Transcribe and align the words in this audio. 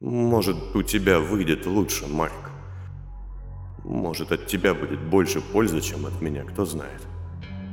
Может, 0.00 0.56
у 0.74 0.82
тебя 0.82 1.20
выйдет 1.20 1.66
лучше, 1.66 2.06
Марк. 2.06 2.50
Может, 3.84 4.32
от 4.32 4.46
тебя 4.46 4.72
будет 4.72 4.98
больше 4.98 5.42
пользы, 5.42 5.82
чем 5.82 6.06
от 6.06 6.22
меня, 6.22 6.42
кто 6.44 6.64
знает. 6.64 7.02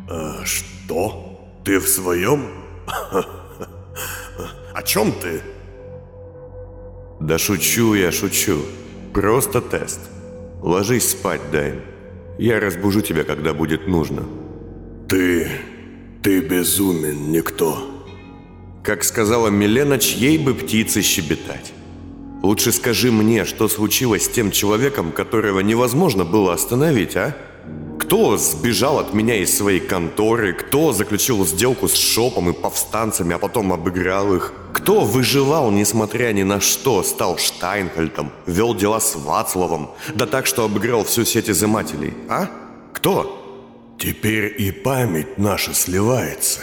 А, 0.09 0.43
что? 0.43 1.39
Ты 1.63 1.79
в 1.79 1.87
своем? 1.87 2.49
О 4.73 4.83
чем 4.83 5.13
ты? 5.13 5.41
Да 7.21 7.37
шучу 7.37 7.93
я, 7.93 8.11
шучу. 8.11 8.59
Просто 9.13 9.61
тест. 9.61 10.01
Ложись 10.61 11.11
спать, 11.11 11.49
Дайн. 11.51 11.81
Я 12.37 12.59
разбужу 12.59 12.99
тебя, 12.99 13.23
когда 13.23 13.53
будет 13.53 13.87
нужно. 13.87 14.25
Ты... 15.07 15.49
ты 16.21 16.41
безумен, 16.41 17.31
никто. 17.31 18.05
Как 18.83 19.05
сказала 19.05 19.47
Милена, 19.47 19.97
чьей 19.97 20.37
бы 20.37 20.53
птицы 20.53 21.01
щебетать. 21.01 21.73
Лучше 22.47 22.71
скажи 22.71 23.11
мне, 23.11 23.43
что 23.43 23.67
случилось 23.67 24.23
с 24.23 24.29
тем 24.29 24.51
человеком, 24.51 25.11
которого 25.11 25.59
невозможно 25.59 26.23
было 26.23 26.53
остановить, 26.53 27.17
а? 27.17 27.35
Кто 27.99 28.37
сбежал 28.37 28.99
от 28.99 29.13
меня 29.13 29.35
из 29.35 29.57
своей 29.57 29.81
конторы? 29.81 30.53
Кто 30.53 30.93
заключил 30.93 31.45
сделку 31.45 31.89
с 31.89 31.95
шопом 31.95 32.49
и 32.49 32.53
повстанцами, 32.53 33.35
а 33.35 33.37
потом 33.37 33.73
обыграл 33.73 34.33
их? 34.33 34.53
Кто 34.71 35.01
выживал, 35.01 35.71
несмотря 35.71 36.31
ни 36.31 36.43
на 36.43 36.61
что, 36.61 37.03
стал 37.03 37.37
Штайнхальтом, 37.37 38.31
вел 38.45 38.73
дела 38.73 39.01
с 39.01 39.17
Вацлавом, 39.17 39.89
да 40.15 40.25
так, 40.25 40.45
что 40.45 40.63
обыграл 40.63 41.03
всю 41.03 41.25
сеть 41.25 41.49
изымателей? 41.49 42.13
А? 42.29 42.49
Кто? 42.93 43.97
Теперь 43.99 44.55
и 44.57 44.71
память 44.71 45.37
наша 45.37 45.73
сливается. 45.73 46.61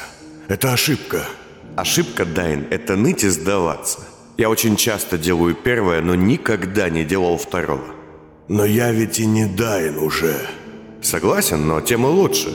Это 0.49 0.73
ошибка. 0.73 1.27
Ошибка, 1.77 2.25
Дайн, 2.25 2.67
это 2.71 2.97
ныть 2.97 3.23
и 3.23 3.29
сдаваться. 3.29 4.14
Я 4.37 4.51
очень 4.51 4.77
часто 4.77 5.17
делаю 5.17 5.55
первое, 5.55 6.01
но 6.01 6.15
никогда 6.15 6.89
не 6.89 7.05
делал 7.05 7.37
второго. 7.37 7.85
Но 8.49 8.65
я 8.65 8.91
ведь 8.91 9.21
и 9.21 9.27
не 9.27 9.47
Дайн 9.47 9.99
уже. 9.99 10.35
Согласен, 11.03 11.67
но 11.67 11.81
тем 11.81 12.05
и 12.05 12.09
лучше. 12.09 12.53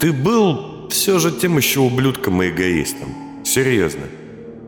Ты 0.00 0.12
был 0.12 0.88
все 0.88 1.18
же 1.18 1.30
тем 1.30 1.56
еще 1.56 1.80
ублюдком 1.80 2.42
и 2.42 2.48
эгоистом. 2.48 3.08
Серьезно. 3.44 4.06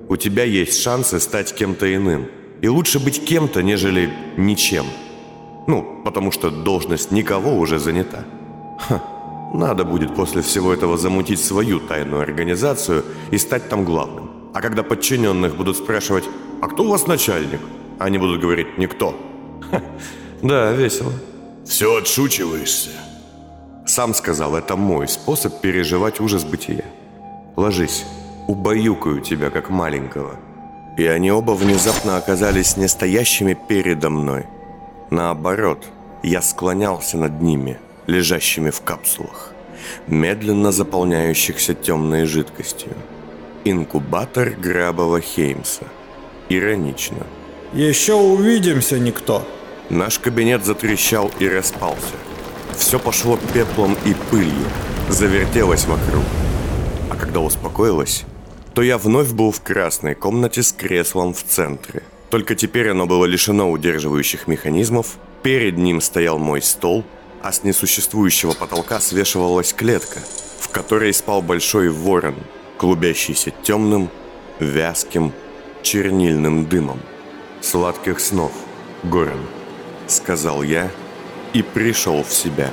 У 0.08 0.16
тебя 0.16 0.44
есть 0.44 0.80
шансы 0.80 1.18
стать 1.18 1.52
кем-то 1.52 1.92
иным. 1.94 2.28
И 2.62 2.68
лучше 2.68 3.00
быть 3.00 3.24
кем-то, 3.24 3.62
нежели 3.62 4.10
ничем. 4.36 4.86
Ну, 5.66 6.02
потому 6.04 6.30
что 6.30 6.50
должность 6.50 7.10
никого 7.10 7.58
уже 7.58 7.78
занята. 7.78 8.24
Ха, 8.78 9.02
надо 9.52 9.84
будет 9.84 10.14
после 10.14 10.42
всего 10.42 10.72
этого 10.72 10.96
замутить 10.96 11.40
свою 11.40 11.80
тайную 11.80 12.22
организацию 12.22 13.04
и 13.30 13.38
стать 13.38 13.68
там 13.68 13.84
главным. 13.84 14.25
А 14.56 14.62
когда 14.62 14.82
подчиненных 14.82 15.54
будут 15.54 15.76
спрашивать, 15.76 16.24
а 16.62 16.68
кто 16.68 16.84
у 16.84 16.88
вас 16.88 17.06
начальник? 17.06 17.60
Они 17.98 18.16
будут 18.16 18.40
говорить, 18.40 18.78
никто. 18.78 19.14
Ха, 19.70 19.82
да, 20.42 20.72
весело. 20.72 21.12
Все 21.66 21.98
отшучиваешься. 21.98 22.88
Сам 23.84 24.14
сказал, 24.14 24.56
это 24.56 24.76
мой 24.76 25.08
способ 25.08 25.60
переживать 25.60 26.20
ужас 26.20 26.44
бытия. 26.44 26.86
Ложись, 27.54 28.06
убаюкаю 28.48 29.20
тебя, 29.20 29.50
как 29.50 29.68
маленького. 29.68 30.36
И 30.96 31.04
они 31.04 31.30
оба 31.30 31.52
внезапно 31.52 32.16
оказались 32.16 32.78
не 32.78 32.88
стоящими 32.88 33.52
передо 33.68 34.08
мной. 34.08 34.46
Наоборот, 35.10 35.84
я 36.22 36.40
склонялся 36.40 37.18
над 37.18 37.42
ними, 37.42 37.78
лежащими 38.06 38.70
в 38.70 38.80
капсулах, 38.80 39.52
медленно 40.06 40.72
заполняющихся 40.72 41.74
темной 41.74 42.24
жидкостью. 42.24 42.92
Инкубатор 43.68 44.50
Грабова 44.50 45.20
Хеймса. 45.20 45.86
Иронично. 46.48 47.26
«Еще 47.72 48.14
увидимся, 48.14 48.96
никто!» 48.96 49.44
Наш 49.90 50.20
кабинет 50.20 50.64
затрещал 50.64 51.32
и 51.40 51.48
распался. 51.48 52.14
Все 52.78 53.00
пошло 53.00 53.40
пеплом 53.52 53.96
и 54.04 54.14
пылью, 54.30 54.68
завертелось 55.08 55.84
вокруг. 55.86 56.22
А 57.10 57.16
когда 57.16 57.40
успокоилось, 57.40 58.24
то 58.72 58.82
я 58.82 58.98
вновь 58.98 59.32
был 59.32 59.50
в 59.50 59.60
красной 59.62 60.14
комнате 60.14 60.62
с 60.62 60.70
креслом 60.70 61.34
в 61.34 61.42
центре. 61.42 62.04
Только 62.30 62.54
теперь 62.54 62.90
оно 62.90 63.06
было 63.06 63.24
лишено 63.24 63.68
удерживающих 63.68 64.46
механизмов, 64.46 65.16
перед 65.42 65.76
ним 65.76 66.00
стоял 66.00 66.38
мой 66.38 66.62
стол, 66.62 67.02
а 67.42 67.50
с 67.50 67.64
несуществующего 67.64 68.52
потолка 68.52 69.00
свешивалась 69.00 69.72
клетка, 69.72 70.20
в 70.60 70.68
которой 70.68 71.12
спал 71.12 71.42
большой 71.42 71.88
ворон, 71.88 72.36
клубящийся 72.78 73.52
темным, 73.62 74.10
вязким, 74.60 75.32
чернильным 75.82 76.66
дымом. 76.66 77.00
Сладких 77.60 78.20
снов, 78.20 78.52
Горен.— 79.02 79.46
сказал 80.08 80.62
я 80.62 80.90
и 81.52 81.62
пришел 81.62 82.22
в 82.22 82.32
себя. 82.32 82.70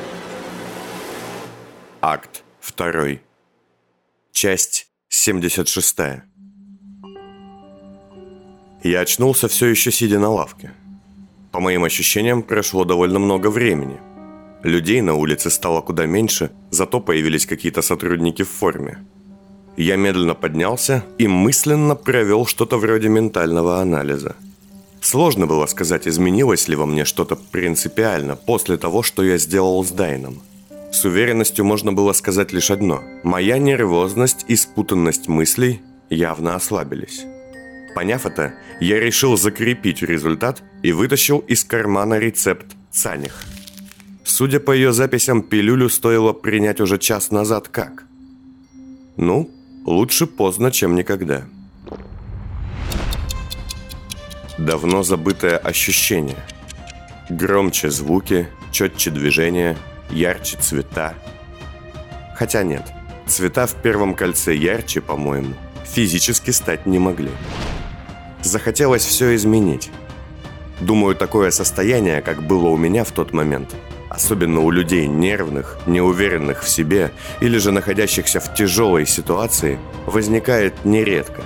Акт 2.00 2.44
2. 2.78 3.18
Часть 4.31 4.88
76. 5.09 5.97
Я 8.84 9.00
очнулся 9.00 9.47
все 9.47 9.66
еще 9.66 9.91
сидя 9.91 10.20
на 10.20 10.30
лавке. 10.30 10.74
По 11.52 11.59
моим 11.59 11.84
ощущениям, 11.84 12.44
прошло 12.44 12.85
довольно 12.85 13.18
много 13.18 13.50
времени. 13.50 14.00
Людей 14.64 15.02
на 15.02 15.16
улице 15.16 15.50
стало 15.50 15.81
куда 15.81 16.06
меньше, 16.06 16.52
зато 16.70 17.00
появились 17.00 17.47
какие-то 17.47 17.81
сотрудники 17.81 18.44
в 18.44 18.50
форме. 18.50 18.97
Я 19.78 19.95
медленно 19.95 20.35
поднялся 20.35 21.03
и 21.17 21.28
мысленно 21.28 21.95
провел 21.95 22.45
что-то 22.45 22.78
вроде 22.78 23.09
ментального 23.09 23.79
анализа– 23.79 24.35
Сложно 25.03 25.47
было 25.47 25.66
сказать, 25.66 26.07
изменилось 26.07 26.69
ли 26.69 26.78
во 26.78 26.85
мне 26.85 27.03
что-то 27.03 27.35
принципиально 27.35 28.38
после 28.38 28.78
того, 28.78 29.03
что 29.03 29.22
я 29.22 29.38
сделал 29.38 29.84
с 29.84 29.91
Дайном. 29.91 30.41
С 30.94 31.03
уверенностью 31.03 31.66
можно 31.66 31.91
было 31.91 32.13
сказать 32.13 32.53
лишь 32.53 32.72
одно. 32.72 33.03
Моя 33.22 33.57
нервозность 33.57 34.45
и 34.47 34.56
спутанность 34.56 35.28
мыслей 35.28 35.81
явно 36.09 36.55
ослабились. 36.55 37.25
Поняв 37.95 38.25
это, 38.25 38.53
я 38.79 38.97
решил 38.97 39.35
закрепить 39.35 40.01
результат 40.01 40.63
и 40.84 40.94
вытащил 40.94 41.40
из 41.40 41.66
кармана 41.66 42.17
рецепт 42.17 42.67
Цаних. 42.90 43.44
Судя 44.23 44.61
по 44.61 44.72
ее 44.72 44.94
записям, 44.94 45.41
пилюлю 45.41 45.90
стоило 45.90 46.31
принять 46.31 46.79
уже 46.79 46.97
час 46.97 47.29
назад 47.29 47.67
как? 47.67 48.05
Ну, 49.17 49.51
лучше 49.85 50.27
поздно, 50.27 50.71
чем 50.71 50.95
никогда. 50.95 51.44
Давно 54.57 55.03
забытое 55.03 55.57
ощущение. 55.57 56.38
Громче 57.29 57.89
звуки, 57.89 58.47
четче 58.72 59.09
движения, 59.09 59.77
ярче 60.09 60.57
цвета. 60.57 61.16
Хотя 62.35 62.63
нет, 62.63 62.91
цвета 63.25 63.66
в 63.66 63.75
первом 63.75 64.13
кольце 64.13 64.53
ярче, 64.55 65.01
по-моему, 65.01 65.53
физически 65.85 66.51
стать 66.51 66.85
не 66.85 66.99
могли. 66.99 67.31
Захотелось 68.41 69.05
все 69.05 69.35
изменить. 69.35 69.89
Думаю, 70.81 71.16
такое 71.16 71.49
состояние, 71.51 72.22
как 72.22 72.43
было 72.43 72.67
у 72.67 72.77
меня 72.77 73.03
в 73.03 73.11
тот 73.11 73.31
момент, 73.31 73.73
особенно 74.13 74.62
у 74.62 74.72
людей 74.72 75.07
нервных, 75.07 75.78
неуверенных 75.88 76.63
в 76.63 76.69
себе 76.69 77.12
или 77.41 77.57
же 77.57 77.72
находящихся 77.72 78.40
в 78.40 78.53
тяжелой 78.53 79.06
ситуации, 79.06 79.79
возникает 80.06 80.85
нередко. 80.85 81.41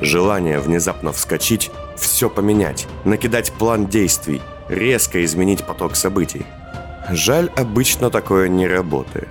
Желание 0.00 0.58
внезапно 0.58 1.12
вскочить 1.12 1.70
все 1.96 2.28
поменять, 2.28 2.86
накидать 3.04 3.52
план 3.52 3.86
действий, 3.86 4.42
резко 4.68 5.24
изменить 5.24 5.64
поток 5.64 5.96
событий. 5.96 6.44
Жаль, 7.10 7.50
обычно 7.56 8.10
такое 8.10 8.48
не 8.48 8.66
работает. 8.66 9.28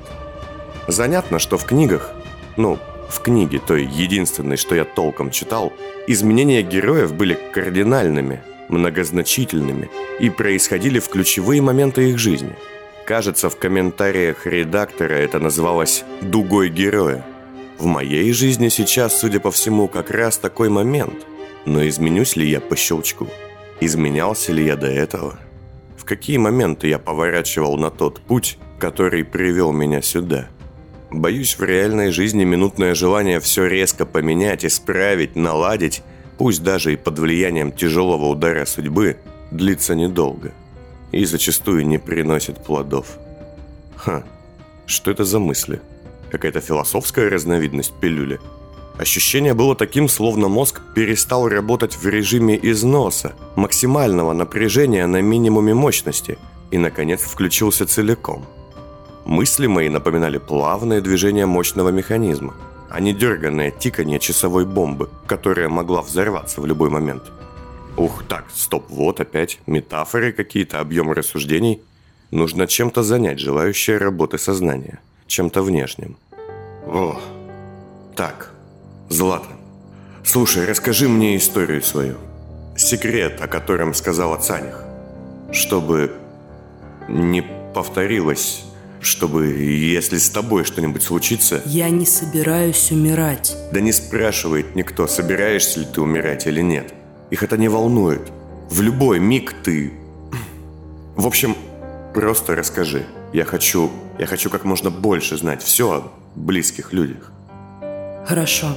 Занятно, 0.88 1.39
что 1.39 1.57
в 1.57 1.66
книгах, 1.66 2.11
ну, 2.57 2.79
в 3.09 3.19
книге, 3.22 3.59
той 3.59 3.85
единственной, 3.85 4.57
что 4.57 4.75
я 4.75 4.85
толком 4.85 5.31
читал, 5.31 5.73
изменения 6.07 6.61
героев 6.61 7.13
были 7.13 7.38
кардинальными, 7.53 8.41
многозначительными 8.70 9.90
и 10.20 10.29
происходили 10.29 11.00
в 11.00 11.09
ключевые 11.09 11.62
моменты 11.62 12.09
их 12.09 12.17
жизни. 12.17 12.56
Кажется, 13.06 13.50
в 13.50 13.58
комментариях 13.58 14.47
редактора 14.47 15.14
это 15.14 15.40
называлось 15.40 16.03
«дугой 16.22 16.70
героя». 16.70 17.26
В 17.78 17.85
моей 17.85 18.32
жизни 18.32 18.70
сейчас, 18.70 19.20
судя 19.20 19.40
по 19.40 19.52
всему, 19.52 19.88
как 19.88 20.12
раз 20.12 20.38
такой 20.38 20.70
момент– 20.70 21.26
но 21.66 21.88
изменюсь 21.88 22.35
ли 22.35 22.47
я 22.47 22.62
по 22.62 22.76
щелчку? 22.76 23.28
Изменялся 23.82 24.52
ли 24.53 24.66
я 24.66 24.76
до 24.76 24.88
этого? 24.88 25.40
В 25.97 26.06
какие 26.06 26.38
моменты 26.38 26.88
я 26.88 27.00
поворачивал 27.00 27.78
на 27.78 27.90
тот 27.90 28.22
путь, 28.22 28.59
который 28.79 29.23
привел 29.23 29.72
меня 29.72 30.02
сюда? 30.02 30.47
Боюсь, 31.09 31.58
в 31.58 31.64
реальной 31.64 32.12
жизни 32.12 32.44
минутное 32.44 32.94
желание 32.94 33.40
все 33.40 33.66
резко 33.66 34.06
поменять, 34.06 34.66
исправить, 34.66 35.35
наладить, 35.35 36.03
пусть 36.37 36.64
даже 36.64 36.93
и 36.93 36.97
под 36.97 37.20
влиянием 37.20 37.72
тяжелого 37.72 38.26
удара 38.26 38.66
судьбы, 38.66 39.17
длится 39.52 39.96
недолго 39.96 40.52
и 41.11 41.26
зачастую 41.26 41.87
не 41.87 41.97
приносит 41.97 42.64
плодов. 42.64 43.17
Ха, 43.96 44.23
что 44.85 45.11
это 45.11 45.23
за 45.23 45.40
мысли? 45.40 45.82
Какая-то 46.32 46.59
философская 46.59 47.29
разновидность 47.29 47.93
пилюли? 48.02 48.40
Ощущение 48.97 49.53
было 49.53 49.76
таким, 49.76 50.08
словно 50.08 50.47
мозг 50.47 50.82
перестал 50.93 51.47
работать 51.47 51.96
в 51.96 52.08
режиме 52.08 52.58
износа, 52.61 53.34
максимального 53.55 54.34
напряжения 54.34 55.05
на 55.08 55.22
минимуме 55.22 55.73
мощности, 55.73 56.38
и, 56.72 56.78
наконец, 56.78 57.22
включился 57.22 57.85
целиком. 57.85 58.46
Мысли 59.26 59.67
мои 59.67 59.90
напоминали 59.90 60.38
плавное 60.38 61.02
движение 61.02 61.46
мощного 61.46 61.90
механизма, 61.90 62.55
а 62.95 63.01
не 63.01 63.13
дерганное 63.13 63.71
тиканье 63.71 64.19
часовой 64.19 64.65
бомбы, 64.65 65.09
которая 65.27 65.67
могла 65.67 66.01
взорваться 66.01 66.61
в 66.61 66.65
любой 66.65 66.89
момент. 66.89 67.23
Ух, 67.97 68.23
так, 68.29 68.45
стоп, 68.53 68.85
вот 68.87 69.19
опять 69.19 69.59
метафоры 69.67 70.31
какие-то, 70.31 70.79
объемы 70.79 71.13
рассуждений. 71.13 71.81
Нужно 72.31 72.67
чем-то 72.67 73.03
занять 73.03 73.37
желающее 73.37 73.97
работы 73.97 74.37
сознания, 74.37 75.01
чем-то 75.27 75.61
внешним. 75.61 76.15
О, 76.87 77.19
так, 78.15 78.53
Злата, 79.09 79.49
слушай, 80.23 80.65
расскажи 80.65 81.09
мне 81.09 81.35
историю 81.35 81.81
свою. 81.81 82.15
Секрет, 82.77 83.41
о 83.41 83.47
котором 83.47 83.93
сказала 83.93 84.37
Цаних. 84.37 84.81
Чтобы 85.51 86.13
не 87.09 87.43
повторилось, 87.73 88.63
чтобы, 89.05 89.47
если 89.47 90.17
с 90.17 90.29
тобой 90.29 90.63
что-нибудь 90.63 91.03
случится... 91.03 91.61
Я 91.66 91.90
не 91.90 92.05
собираюсь 92.05 92.91
умирать. 92.91 93.55
Да 93.72 93.79
не 93.79 93.91
спрашивает 93.91 94.75
никто, 94.75 95.07
собираешься 95.07 95.79
ли 95.79 95.85
ты 95.85 96.02
умирать 96.02 96.47
или 96.47 96.61
нет. 96.61 96.93
Их 97.29 97.43
это 97.43 97.57
не 97.57 97.67
волнует. 97.69 98.31
В 98.69 98.81
любой 98.81 99.19
миг 99.19 99.53
ты... 99.63 99.93
В 101.16 101.28
общем, 101.28 101.55
просто 102.13 102.55
расскажи. 102.55 103.05
Я 103.34 103.46
хочу, 103.46 103.91
я 104.19 104.25
хочу 104.25 104.49
как 104.49 104.66
можно 104.66 104.90
больше 104.90 105.37
знать 105.37 105.63
все 105.63 105.91
о 105.91 106.11
близких 106.35 106.93
людях. 106.93 107.31
Хорошо. 108.28 108.75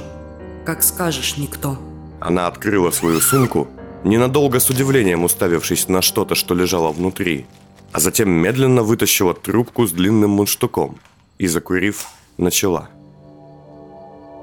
Как 0.65 0.83
скажешь, 0.83 1.37
никто. 1.37 1.77
Она 2.19 2.47
открыла 2.47 2.91
свою 2.91 3.19
сумку, 3.21 3.67
ненадолго 4.03 4.59
с 4.59 4.69
удивлением 4.69 5.23
уставившись 5.23 5.87
на 5.87 6.01
что-то, 6.01 6.35
что 6.35 6.53
лежало 6.53 6.91
внутри, 6.91 7.45
а 7.91 7.99
затем 7.99 8.29
медленно 8.29 8.83
вытащила 8.83 9.33
трубку 9.33 9.87
с 9.87 9.91
длинным 9.91 10.31
мундштуком 10.31 10.97
и, 11.37 11.47
закурив, 11.47 12.07
начала. 12.37 12.89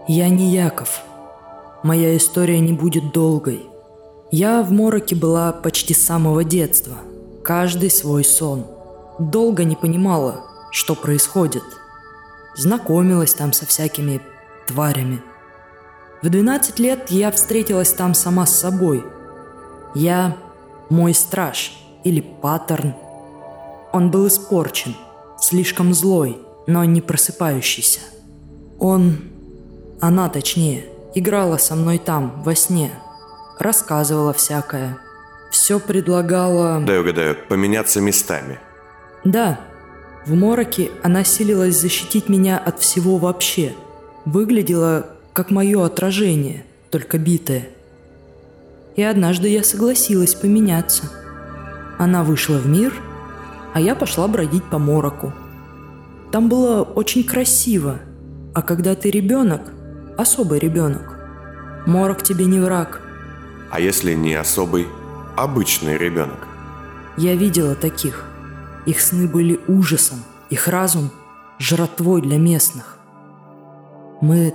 Я 0.09 0.29
не 0.29 0.51
Яков. 0.55 1.01
Моя 1.83 2.17
история 2.17 2.61
не 2.61 2.73
будет 2.73 3.13
долгой. 3.13 3.67
Я 4.31 4.63
в 4.63 4.71
Мороке 4.71 5.15
была 5.15 5.53
почти 5.53 5.95
с 5.95 6.05
самого 6.05 6.45
детства. 6.45 6.99
Каждый 7.43 7.91
свой 7.91 8.25
сон. 8.25 8.67
Долго 9.19 9.65
не 9.65 9.77
понимала, 9.77 10.45
что 10.73 10.95
происходит. 10.95 11.65
Знакомилась 12.57 13.35
там 13.35 13.53
со 13.53 13.67
всякими 13.67 14.21
тварями– 14.67 15.23
в 16.23 16.29
12 16.29 16.79
лет 16.79 17.11
я 17.11 17.31
встретилась 17.31 17.93
там 17.93 18.15
сама 18.15 18.47
с 18.47 18.59
собой. 18.59 19.05
Я 19.95 20.37
мой 20.89 21.15
страж 21.15 21.73
или 22.05 22.21
паттерн. 22.21 22.95
Он 23.97 24.11
был 24.11 24.29
испорчен, 24.29 24.95
слишком 25.41 25.95
злой, 25.95 26.37
но 26.67 26.85
не 26.85 27.01
просыпающийся. 27.01 28.01
Он, 28.79 29.17
она 30.03 30.29
точнее, 30.29 30.85
играла 31.15 31.57
со 31.57 31.75
мной 31.75 31.97
там, 31.97 32.43
во 32.45 32.55
сне, 32.55 32.91
рассказывала 33.59 34.35
всякое. 34.35 34.99
Все 35.51 35.81
предлагала... 35.81 36.79
Да, 36.87 37.01
угадаю, 37.01 37.39
поменяться 37.49 38.03
местами. 38.03 38.59
Да, 39.25 39.61
в 40.27 40.35
мороке 40.35 40.91
она 41.03 41.25
силилась 41.25 41.81
защитить 41.81 42.29
меня 42.29 42.59
от 42.59 42.79
всего 42.79 43.17
вообще. 43.17 43.73
Выглядела 44.27 45.07
как 45.33 45.51
мое 45.51 45.83
отражение, 45.87 46.67
только 46.91 47.17
битое. 47.17 47.71
И 48.95 49.03
однажды 49.03 49.49
я 49.49 49.65
согласилась 49.65 50.35
поменяться. 50.35 51.05
Она 51.99 52.25
вышла 52.25 52.59
в 52.59 52.67
мир, 52.67 52.93
а 53.77 53.81
я 53.81 53.95
пошла 53.95 54.27
бродить 54.27 54.65
по 54.65 54.79
мороку. 54.79 55.35
Там 56.33 56.49
было 56.49 56.81
очень 56.81 57.25
красиво, 57.25 57.99
а 58.55 58.63
когда 58.63 58.95
ты 58.95 59.11
ребенок, 59.11 59.71
особый 60.17 60.59
ребенок, 60.59 61.19
морок 61.87 62.23
тебе 62.23 62.47
не 62.47 62.59
враг. 62.59 63.03
А 63.71 63.79
если 63.79 64.15
не 64.15 64.33
особый, 64.33 64.87
обычный 65.37 65.99
ребенок? 65.99 66.49
Я 67.19 67.35
видела 67.37 67.75
таких. 67.75 68.25
Их 68.87 68.99
сны 68.99 69.29
были 69.29 69.61
ужасом, 69.69 70.25
их 70.49 70.69
разум– 70.69 71.11
жратвой 71.59 72.23
для 72.23 72.39
местных. 72.39 72.97
Мы 74.23 74.55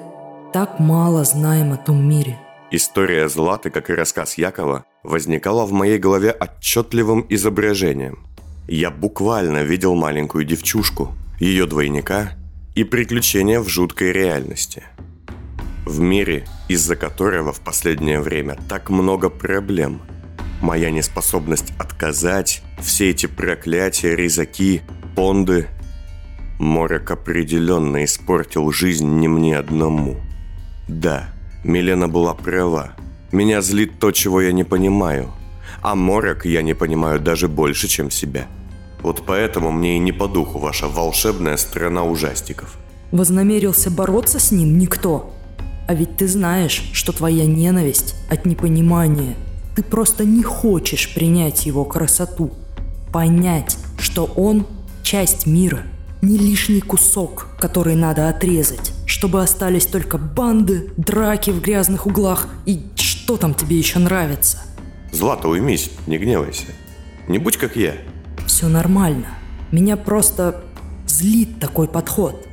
так 0.52 0.80
мало 0.80 1.26
знаем 1.26 1.74
о 1.74 1.78
том 1.78 2.10
мире. 2.10 2.40
История 2.72 3.30
Златы, 3.30 3.70
как 3.70 3.92
и 3.92 3.94
рассказ 3.94 4.40
Якова, 4.40 4.84
возникала 5.04 5.68
в 5.68 5.74
моей 5.74 6.00
голове 6.00 6.32
отчетливым 6.32 7.28
изображением. 7.30 8.31
Я 8.68 8.92
буквально 8.92 9.64
видел 9.64 9.96
маленькую 9.96 10.46
девчушку, 10.46 11.14
ее 11.40 11.66
двойника 11.66 12.34
и 12.76 12.84
приключения 12.84 13.60
в 13.60 13.68
жуткой 13.68 14.12
реальности. 14.12 14.84
В 15.86 16.00
мире, 16.00 16.46
из-за 16.68 16.96
которого 16.96 17.52
в 17.52 17.62
последнее 17.62 18.22
время 18.22 18.58
так 18.70 18.90
много 18.90 19.30
проблем. 19.30 20.02
Моя 20.62 20.92
неспособность 20.92 21.74
отказать, 21.80 22.62
все 22.80 23.10
эти 23.10 23.26
проклятия, 23.26 24.16
резаки, 24.16 24.82
понды. 25.16 25.68
Морок 26.60 27.10
определенно 27.10 28.04
испортил 28.06 28.72
жизнь 28.72 29.08
не 29.20 29.28
мне 29.28 29.58
одному– 29.58 30.18
да, 30.92 31.30
Милена 31.64 32.10
была 32.10 32.34
права. 32.34 32.92
Меня 33.32 33.62
злит 33.62 33.98
то, 33.98 34.12
чего 34.12 34.42
я 34.42 34.52
не 34.52 34.66
понимаю. 34.66 35.32
А 35.82 35.96
морок 35.96 36.46
я 36.46 36.62
не 36.62 36.74
понимаю 36.74 37.20
даже 37.20 37.48
больше, 37.48 37.88
чем 37.88 38.12
себя. 38.12 38.48
Вот 39.02 39.24
поэтому 39.26 39.72
мне 39.72 39.96
и 39.96 40.00
не 40.00 40.12
по 40.12 40.28
духу 40.28 40.60
ваша 40.60 40.88
волшебная 40.88 41.58
страна 41.58 42.04
ужастиков. 42.04 42.78
Вознамерился 43.12 43.90
бороться 43.90 44.40
с 44.40 44.52
ним 44.52 44.78
никто. 44.78 45.34
А 45.88 45.94
ведь 45.94 46.18
ты 46.18 46.28
знаешь, 46.28 46.92
что 46.94 47.12
твоя 47.12 47.46
ненависть 47.46 48.16
от 48.30 48.46
непонимания. 48.46 49.36
Ты 49.76 49.84
просто 49.84 50.24
не 50.24 50.44
хочешь 50.44 51.14
принять 51.14 51.66
его 51.66 51.84
красоту. 51.84 52.52
Понять, 53.12 53.78
что 54.00 54.26
он 54.26 54.68
часть 55.04 55.46
мира, 55.46 55.84
не 56.22 56.38
лишний 56.38 56.82
кусок, 56.82 57.48
который 57.60 57.96
надо 57.96 58.30
отрезать 58.30 58.94
чтобы 59.12 59.44
остались 59.44 59.86
только 59.86 60.18
банды, 60.18 60.94
драки 60.96 61.52
в 61.52 61.62
грязных 61.62 62.08
углах 62.08 62.48
и 62.66 62.80
что 62.96 63.36
там 63.36 63.54
тебе 63.54 63.78
еще 63.78 64.00
нравится? 64.00 64.60
Злата, 65.12 65.48
уймись, 65.48 65.92
не 66.08 66.18
гневайся. 66.18 66.68
Не 67.28 67.38
будь 67.38 67.58
как 67.58 67.76
я. 67.76 67.96
Все 68.48 68.68
нормально. 68.68 69.28
Меня 69.72 69.98
просто 69.98 70.64
злит 71.06 71.60
такой 71.60 71.88
подход. 71.88 72.48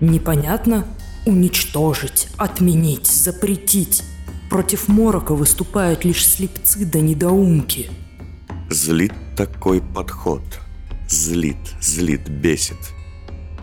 Непонятно 0.00 0.86
уничтожить, 1.26 2.28
отменить, 2.36 3.06
запретить. 3.06 4.02
Против 4.50 4.88
Морока 4.88 5.34
выступают 5.34 6.04
лишь 6.04 6.26
слепцы 6.26 6.84
да 6.84 7.00
недоумки. 7.00 7.90
Злит 8.68 9.12
такой 9.36 9.80
подход. 9.80 10.42
Злит, 11.08 11.56
злит, 11.80 12.28
бесит. 12.28 12.78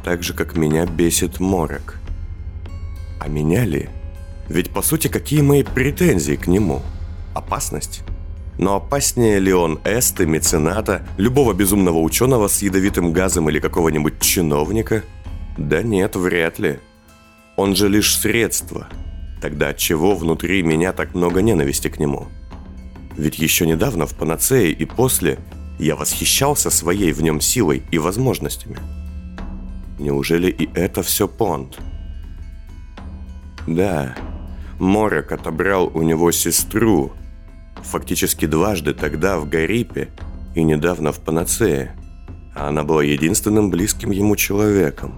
Так 0.04 0.24
же, 0.24 0.34
как 0.34 0.56
меня 0.56 0.86
бесит 0.86 1.40
Морок. 1.40 2.00
А 3.20 3.28
меня 3.28 3.66
ли? 3.66 3.90
Ведь 4.48 4.70
по 4.72 4.82
сути 4.82 5.08
какие 5.08 5.42
мои 5.42 5.63
претензии 5.63 6.36
к 6.36 6.48
нему? 6.48 6.82
Опасность? 7.34 8.02
Но 8.60 8.75
опаснее 8.75 9.39
ли 9.39 9.54
он 9.54 9.80
эсты, 9.86 10.25
мецената, 10.25 11.08
любого 11.16 11.54
безумного 11.54 12.00
ученого 12.00 12.50
с 12.50 12.62
ядовитым 12.62 13.13
газом 13.13 13.50
или 13.50 13.58
какого-нибудь 13.58 14.20
чиновника? 14.20 15.06
Да 15.58 15.82
нет, 15.82 16.18
вряд 16.18 16.60
ли. 16.60 16.80
Он 17.56 17.74
же 17.74 17.88
лишь 17.88 18.18
средство. 18.18 18.89
Тогда 19.42 19.74
чего 19.74 20.13
внутри 20.13 20.62
меня 20.62 20.92
так 20.92 21.16
много 21.16 21.42
ненависти 21.42 21.88
к 21.88 22.00
нему? 22.00 22.28
Ведь 23.16 23.39
еще 23.39 23.66
недавно 23.66 24.06
в 24.06 24.13
панацее 24.13 24.74
и 24.74 24.84
после 24.84 25.39
я 25.80 25.96
восхищался 25.96 26.70
своей 26.70 27.13
в 27.13 27.22
нем 27.22 27.39
силой 27.39 27.84
и 27.92 27.98
возможностями. 27.98 28.78
Неужели 30.00 30.51
и 30.51 30.70
это 30.74 31.01
все 31.01 31.30
понт? 31.30 31.80
Да, 33.68 34.18
Морок 34.80 35.32
отобрал 35.32 35.89
у 35.94 36.01
него 36.01 36.34
сестру. 36.34 37.13
Фактически 37.84 38.46
дважды 38.46 38.94
тогда 38.94 39.40
в 39.40 39.48
Гарипе 39.50 40.10
и 40.56 40.64
недавно 40.64 41.12
в 41.12 41.20
Панацее. 41.20 41.96
А 42.56 42.70
она 42.70 42.84
была 42.84 43.04
единственным 43.04 43.70
близким 43.70 44.12
ему 44.12 44.36
человеком. 44.36 45.14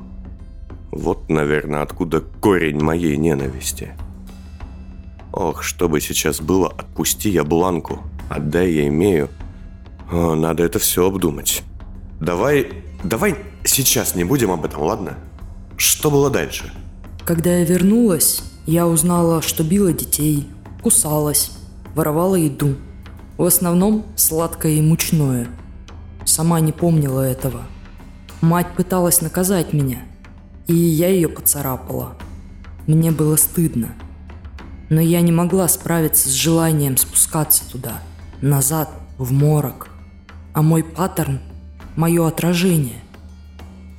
Вот, 0.91 1.29
наверное, 1.29 1.81
откуда 1.81 2.19
корень 2.19 2.81
моей 2.81 3.17
ненависти. 3.17 3.93
Ох, 5.31 5.63
что 5.63 5.87
бы 5.87 6.01
сейчас 6.01 6.41
было, 6.41 6.67
отпусти 6.67 7.29
я 7.29 7.43
Бланку, 7.43 7.99
отдай 8.29 8.71
я 8.73 8.87
имею. 8.87 9.29
О, 10.11 10.35
надо 10.35 10.63
это 10.63 10.77
все 10.79 11.07
обдумать. 11.07 11.63
Давай, 12.19 12.67
давай 13.03 13.37
сейчас 13.63 14.15
не 14.15 14.25
будем 14.25 14.51
об 14.51 14.65
этом, 14.65 14.81
ладно? 14.81 15.17
Что 15.77 16.11
было 16.11 16.29
дальше? 16.29 16.71
Когда 17.25 17.57
я 17.57 17.65
вернулась, 17.65 18.43
Я 18.67 18.87
узнала, 18.87 19.41
что 19.41 19.63
била 19.63 19.91
детей, 19.91 20.47
кусалась, 20.83 21.51
воровала 21.95 22.35
еду. 22.35 22.75
В 23.37 23.45
основном 23.45 24.05
сладкое 24.15 24.73
и 24.73 24.81
мучное. 24.81 25.47
Сама 26.25 26.59
не 26.59 26.71
помнила 26.71 27.21
этого. 27.21 27.61
Мать 28.41 28.67
пыталась 28.75 29.21
наказать 29.21 29.73
меня, 29.73 29.99
и 30.67 30.73
я 30.73 31.09
ее 31.09 31.29
поцарапала. 31.29 32.15
Мне 32.87 33.11
было 33.11 33.35
стыдно. 33.35 33.89
Но 34.89 34.99
я 34.99 35.21
не 35.21 35.31
могла 35.31 35.67
справиться 35.67 36.27
с 36.29 36.33
желанием 36.33 36.97
спускаться 36.97 37.69
туда, 37.69 37.99
назад, 38.41 38.89
в 39.17 39.31
морок. 39.31 39.89
А 40.53 40.61
мой 40.61 40.83
паттерн– 40.83 41.39
мое 41.95 42.27
отражение. 42.27 42.99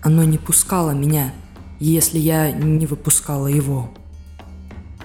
Оно 0.02 0.24
не 0.24 0.38
пускало 0.38 0.90
меня, 0.90 1.32
если 1.78 2.18
я 2.18 2.52
не 2.52 2.86
выпускала 2.86 3.46
его. 3.46 3.90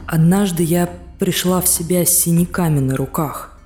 Однажды 0.06 0.64
я 0.64 0.90
пришла 1.20 1.62
в 1.62 1.68
себя 1.68 2.06
с 2.06 2.10
синяками 2.10 2.80
на 2.80 2.96
руках. 2.96 3.60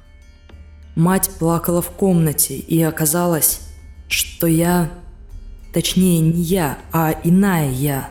Мать 0.95 1.29
плакала 1.39 1.81
в 1.81 1.91
комнате, 1.91 2.55
и 2.55 2.81
оказалось, 2.81 3.61
что 4.07 4.47
я, 4.47 4.91
точнее 5.73 6.19
не 6.19 6.41
я, 6.41 6.77
а 6.91 7.15
иная 7.23 7.71
я, 7.71 8.09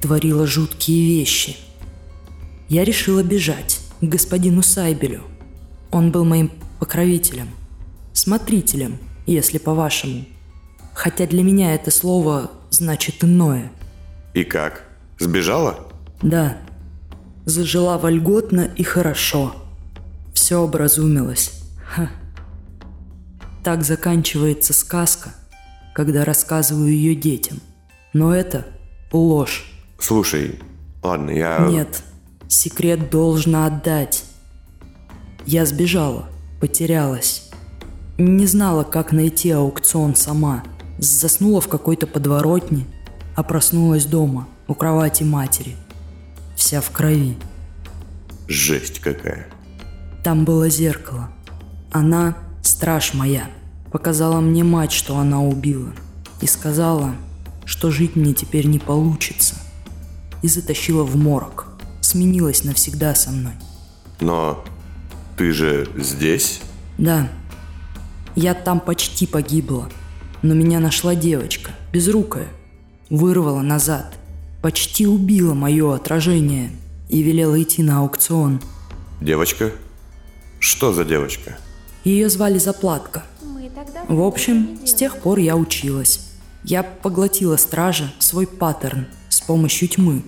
творила 0.00 0.46
жуткие 0.46 1.18
вещи. 1.18 1.56
Я 2.68 2.84
решила 2.84 3.22
бежать 3.22 3.80
к 4.00 4.04
господину 4.04 4.62
Сайбелю. 4.62 5.22
Он 5.90 6.10
был 6.10 6.24
моим 6.24 6.50
покровителем, 6.80 7.48
смотрителем, 8.12 8.98
если 9.26 9.58
по-вашему. 9.58 10.24
Хотя 10.94 11.26
для 11.26 11.42
меня 11.42 11.74
это 11.74 11.90
слово 11.90 12.50
значит 12.70 13.22
иное. 13.22 13.70
И 14.34 14.44
как? 14.44 14.84
Сбежала? 15.18 15.86
Да, 16.22 16.58
Зажила 17.44 17.98
вольготно 17.98 18.70
и 18.76 18.84
хорошо. 18.84 19.54
Все 20.32 20.58
образумилось. 20.58 21.52
Ха. 21.84 22.08
Так 23.64 23.82
заканчивается 23.82 24.72
сказка, 24.72 25.30
когда 25.92 26.24
рассказываю 26.24 26.92
ее 26.92 27.16
детям. 27.16 27.58
Но 28.12 28.34
это 28.34 28.66
ложь. 29.12 29.72
Слушай, 29.98 30.60
ладно, 31.02 31.30
я... 31.30 31.66
Нет, 31.68 32.02
секрет 32.48 33.10
должна 33.10 33.66
отдать. 33.66 34.24
Я 35.44 35.66
сбежала, 35.66 36.28
потерялась. 36.60 37.50
Не 38.18 38.46
знала, 38.46 38.84
как 38.84 39.10
найти 39.10 39.50
аукцион 39.50 40.14
сама. 40.14 40.62
Заснула 40.98 41.60
в 41.60 41.66
какой-то 41.66 42.06
подворотне, 42.06 42.86
а 43.34 43.42
проснулась 43.42 44.04
дома, 44.04 44.46
у 44.68 44.74
кровати 44.74 45.24
матери– 45.24 45.74
вся 46.62 46.80
в 46.80 46.92
крови. 46.92 47.36
Жесть 48.46 49.00
какая. 49.00 49.48
Там 50.22 50.44
было 50.44 50.68
зеркало. 50.68 51.28
Она, 51.90 52.36
страж 52.62 53.14
моя, 53.14 53.50
показала 53.90 54.40
мне 54.40 54.62
мать, 54.62 54.92
что 54.92 55.18
она 55.18 55.42
убила. 55.42 55.92
И 56.40 56.46
сказала, 56.46 57.16
что 57.64 57.90
жить 57.90 58.14
мне 58.14 58.32
теперь 58.32 58.66
не 58.66 58.78
получится. 58.78 59.56
И 60.42 60.46
затащила 60.46 61.02
в 61.02 61.16
морок. 61.16 61.66
Сменилась 62.00 62.62
навсегда 62.62 63.16
со 63.16 63.30
мной. 63.30 63.54
Но 64.20 64.64
ты 65.36 65.52
же 65.52 65.88
здесь? 65.96 66.60
Да. 66.96 67.28
Я 68.36 68.54
там 68.54 68.78
почти 68.78 69.26
погибла. 69.26 69.88
Но 70.42 70.54
меня 70.54 70.78
нашла 70.78 71.16
девочка, 71.16 71.72
безрукая. 71.92 72.46
Вырвала 73.10 73.62
назад– 73.62 74.16
почти 74.62 75.06
убила 75.06 75.54
мое 75.54 75.94
отражение 75.94 76.70
и 77.08 77.20
велела 77.20 77.60
идти 77.60 77.82
на 77.82 77.98
аукцион. 77.98 78.60
Девочка? 79.20 79.72
Что 80.60 80.92
за 80.92 81.04
девочка? 81.04 81.58
Ее 82.04 82.30
звали 82.30 82.58
Заплатка. 82.58 83.24
В 84.08 84.22
общем, 84.22 84.78
с 84.86 84.94
тех 84.94 85.18
пор 85.18 85.38
я 85.38 85.56
училась. 85.56 86.28
Я 86.64 86.84
поглотила 86.84 87.56
стража 87.56 88.12
свой 88.20 88.46
паттерн 88.46 89.06
с 89.28 89.40
помощью 89.40 89.88
тьмы. 89.88 90.22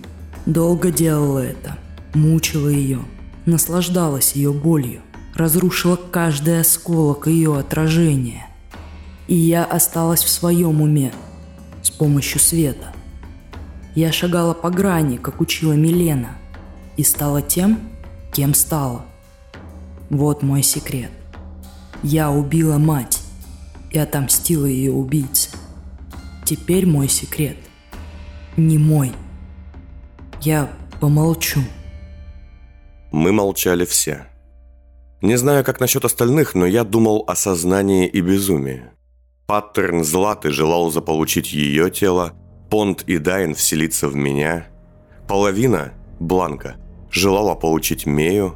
Долго 0.45 0.91
делала 0.91 1.39
это, 1.39 1.77
мучила 2.13 2.67
ее, 2.67 2.99
наслаждалась 3.45 4.33
ее 4.33 4.51
болью, 4.51 5.01
разрушила 5.33 5.95
каждый 5.95 6.59
осколок 6.59 7.27
ее 7.27 7.57
отражения. 7.57 8.47
И 9.27 9.35
я 9.35 9.63
осталась 9.63 10.23
в 10.23 10.29
своем 10.29 10.81
уме 10.81 11.13
с 11.81 11.89
помощью 11.89 12.39
света. 12.39 12.94
Я 13.95 14.11
шагала 14.11 14.53
по 14.53 14.69
грани, 14.69 15.17
как 15.17 15.39
учила 15.39 15.73
Милена, 15.73 16.37
и 16.97 17.03
стала 17.03 17.41
тем, 17.41 17.79
кем 18.33 18.53
стала. 18.53 19.05
Вот 20.09 20.43
мой 20.43 20.63
секрет. 20.63 21.11
Я 22.03 22.29
убила 22.29 22.77
мать 22.77 23.21
и 23.91 23.97
отомстила 23.97 24.65
ее 24.65 24.91
убийце. 24.91 25.49
Теперь 26.43 26.85
мой 26.85 27.07
секрет 27.07 27.57
не 28.57 28.77
мой. 28.77 29.11
Я 30.41 30.71
помолчу. 30.99 31.61
Мы 33.11 33.31
молчали 33.31 33.85
все. 33.85 34.27
Не 35.21 35.37
знаю, 35.37 35.63
как 35.63 35.79
насчет 35.79 36.05
остальных, 36.05 36.53
но 36.53 36.65
я 36.65 36.83
думал 36.83 37.23
о 37.27 37.35
сознании 37.35 38.07
и 38.07 38.21
безумии. 38.21 38.83
Паттерн 39.47 40.03
Златы 40.03 40.51
желал 40.51 40.91
заполучить 40.91 41.53
ее 41.53 41.89
тело, 41.89 42.33
Понт 42.69 43.03
и 43.03 43.17
Дайн 43.17 43.53
вселиться 43.53 44.07
в 44.07 44.15
меня. 44.15 44.67
Половина, 45.27 45.93
Бланка, 46.19 46.75
желала 47.11 47.55
получить 47.55 48.05
Мею. 48.05 48.55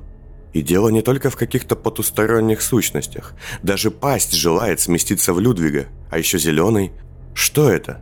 И 0.51 0.61
дело 0.63 0.89
не 0.89 1.03
только 1.03 1.29
в 1.29 1.35
каких-то 1.35 1.75
потусторонних 1.75 2.61
сущностях. 2.61 3.35
Даже 3.61 3.91
пасть 3.91 4.33
желает 4.33 4.79
сместиться 4.79 5.33
в 5.33 5.39
Людвига, 5.39 5.87
а 6.09 6.17
еще 6.17 6.39
зеленый. 6.39 6.91
Что 7.35 7.69
это? 7.69 8.01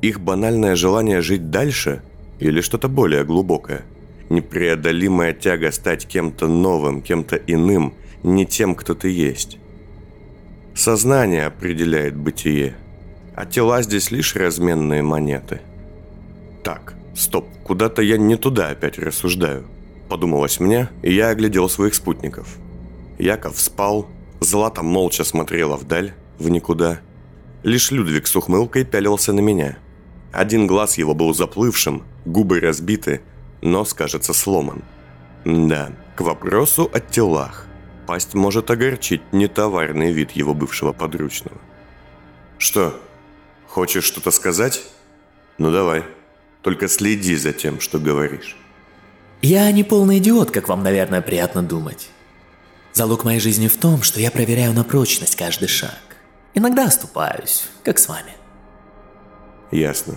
Их 0.00 0.20
банальное 0.20 0.76
желание 0.76 1.20
жить 1.20 1.50
дальше 1.50 2.02
или 2.38 2.60
что-то 2.60 2.88
более 2.88 3.24
глубокое? 3.24 3.82
Непреодолимая 4.28 5.32
тяга 5.32 5.72
стать 5.72 6.06
кем-то 6.06 6.46
новым, 6.46 7.02
кем-то 7.02 7.34
иным, 7.34 7.94
не 8.22 8.46
тем, 8.46 8.76
кто 8.76 8.94
ты 8.94 9.10
есть. 9.10 9.58
Сознание 10.74 11.46
определяет 11.46 12.16
бытие– 12.16 12.76
а 13.40 13.46
тела 13.46 13.80
здесь 13.80 14.10
лишь 14.10 14.36
разменные 14.36 15.02
монеты. 15.02 15.62
Так, 16.62 16.92
стоп, 17.16 17.46
куда-то 17.64 18.02
я 18.02 18.18
не 18.18 18.36
туда 18.36 18.68
опять 18.68 18.98
рассуждаю. 18.98 19.66
Подумалось 20.10 20.60
мне, 20.60 20.90
и 21.02 21.14
я 21.14 21.28
оглядел 21.28 21.70
своих 21.70 21.94
спутников. 21.94 22.58
Яков 23.18 23.58
спал, 23.58 24.08
Злата 24.40 24.82
молча 24.82 25.24
смотрела 25.24 25.76
вдаль, 25.76 26.12
в 26.38 26.50
никуда. 26.50 27.00
Лишь 27.62 27.90
Людвиг 27.90 28.26
с 28.26 28.36
ухмылкой 28.36 28.84
пялился 28.84 29.32
на 29.32 29.40
меня. 29.40 29.78
Один 30.32 30.66
глаз 30.66 30.98
его 30.98 31.14
был 31.14 31.32
заплывшим, 31.32 32.02
губы 32.26 32.60
разбиты, 32.60 33.22
нос, 33.62 33.94
кажется, 33.94 34.34
сломан. 34.34 34.82
Да, 35.46 35.92
к 36.14 36.20
вопросу 36.20 36.90
о 36.92 37.00
телах. 37.00 37.66
Пасть 38.06 38.34
может 38.34 38.70
огорчить 38.70 39.22
нетоварный 39.32 40.12
вид 40.12 40.32
его 40.32 40.52
бывшего 40.52 40.92
подручного. 40.92 41.56
«Что, 42.58 43.00
Хочешь 43.70 44.02
что-то 44.02 44.32
сказать? 44.32 44.82
Ну 45.56 45.70
давай. 45.70 46.04
Только 46.62 46.88
следи 46.88 47.36
за 47.36 47.52
тем, 47.52 47.80
что 47.80 48.00
говоришь. 48.00 48.56
Я 49.42 49.70
не 49.70 49.84
полный 49.84 50.18
идиот, 50.18 50.50
как 50.50 50.68
вам, 50.68 50.82
наверное, 50.82 51.22
приятно 51.22 51.62
думать. 51.62 52.08
Залог 52.92 53.22
моей 53.22 53.38
жизни 53.38 53.68
в 53.68 53.76
том, 53.76 54.02
что 54.02 54.18
я 54.20 54.32
проверяю 54.32 54.72
на 54.72 54.82
прочность 54.82 55.36
каждый 55.36 55.68
шаг. 55.68 56.00
Иногда 56.52 56.86
оступаюсь, 56.86 57.68
как 57.84 58.00
с 58.00 58.08
вами. 58.08 58.32
Ясно. 59.70 60.16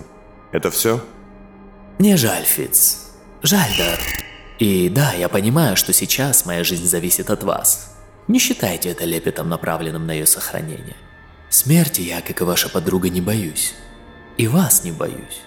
Это 0.50 0.72
все? 0.72 1.00
Мне 2.00 2.16
жаль, 2.16 2.42
Фиц. 2.42 3.12
Жаль, 3.42 3.70
да. 3.78 3.96
И 4.58 4.88
да, 4.88 5.12
я 5.12 5.28
понимаю, 5.28 5.76
что 5.76 5.92
сейчас 5.92 6.44
моя 6.44 6.64
жизнь 6.64 6.86
зависит 6.86 7.30
от 7.30 7.44
вас. 7.44 7.96
Не 8.26 8.40
считайте 8.40 8.88
это 8.88 9.04
лепетом, 9.04 9.48
направленным 9.48 10.08
на 10.08 10.12
ее 10.12 10.26
сохранение. 10.26 10.96
Смерти 11.54 12.00
я, 12.00 12.20
как 12.20 12.40
и 12.40 12.44
ваша 12.44 12.68
подруга, 12.68 13.08
не 13.08 13.20
боюсь. 13.20 13.76
И 14.36 14.48
вас 14.48 14.82
не 14.82 14.90
боюсь. 14.90 15.40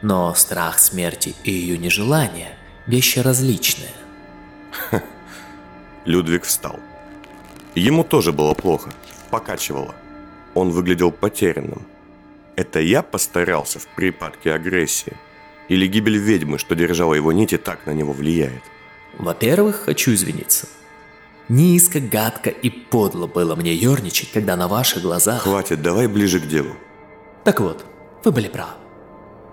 Но 0.00 0.34
страх 0.34 0.78
смерти 0.78 1.34
и 1.44 1.50
ее 1.50 1.76
нежелание– 1.76 2.56
вещи 2.86 3.18
различные. 3.18 3.90
Людвиг 6.06 6.44
встал. 6.44 6.80
Ему 7.74 8.02
тоже 8.02 8.32
было 8.32 8.54
плохо, 8.54 8.90
покачивало. 9.28 9.94
Он 10.54 10.70
выглядел 10.70 11.12
потерянным. 11.12 11.86
Это 12.56 12.80
я 12.80 13.02
постарался 13.02 13.78
в 13.78 13.86
припадке 13.88 14.54
агрессии? 14.54 15.12
Или 15.68 15.86
гибель 15.86 16.16
ведьмы, 16.16 16.56
что 16.58 16.74
держала 16.74 17.12
его 17.12 17.30
нити, 17.30 17.58
так 17.58 17.84
на 17.84 17.90
него 17.90 18.14
влияет? 18.14 18.62
Во-первых, 19.18 19.82
хочу 19.84 20.14
извиниться. 20.14 20.66
Низко, 21.48 22.00
гадко 22.00 22.50
и 22.50 22.70
подло 22.70 23.26
было 23.26 23.54
мне 23.54 23.74
ерничать, 23.74 24.32
когда 24.32 24.56
на 24.56 24.66
ваших 24.66 25.02
глазах... 25.02 25.42
Хватит, 25.42 25.80
давай 25.80 26.08
ближе 26.08 26.40
к 26.40 26.48
делу. 26.48 26.74
Так 27.44 27.60
вот, 27.60 27.84
вы 28.24 28.32
были 28.32 28.48
правы. 28.48 28.72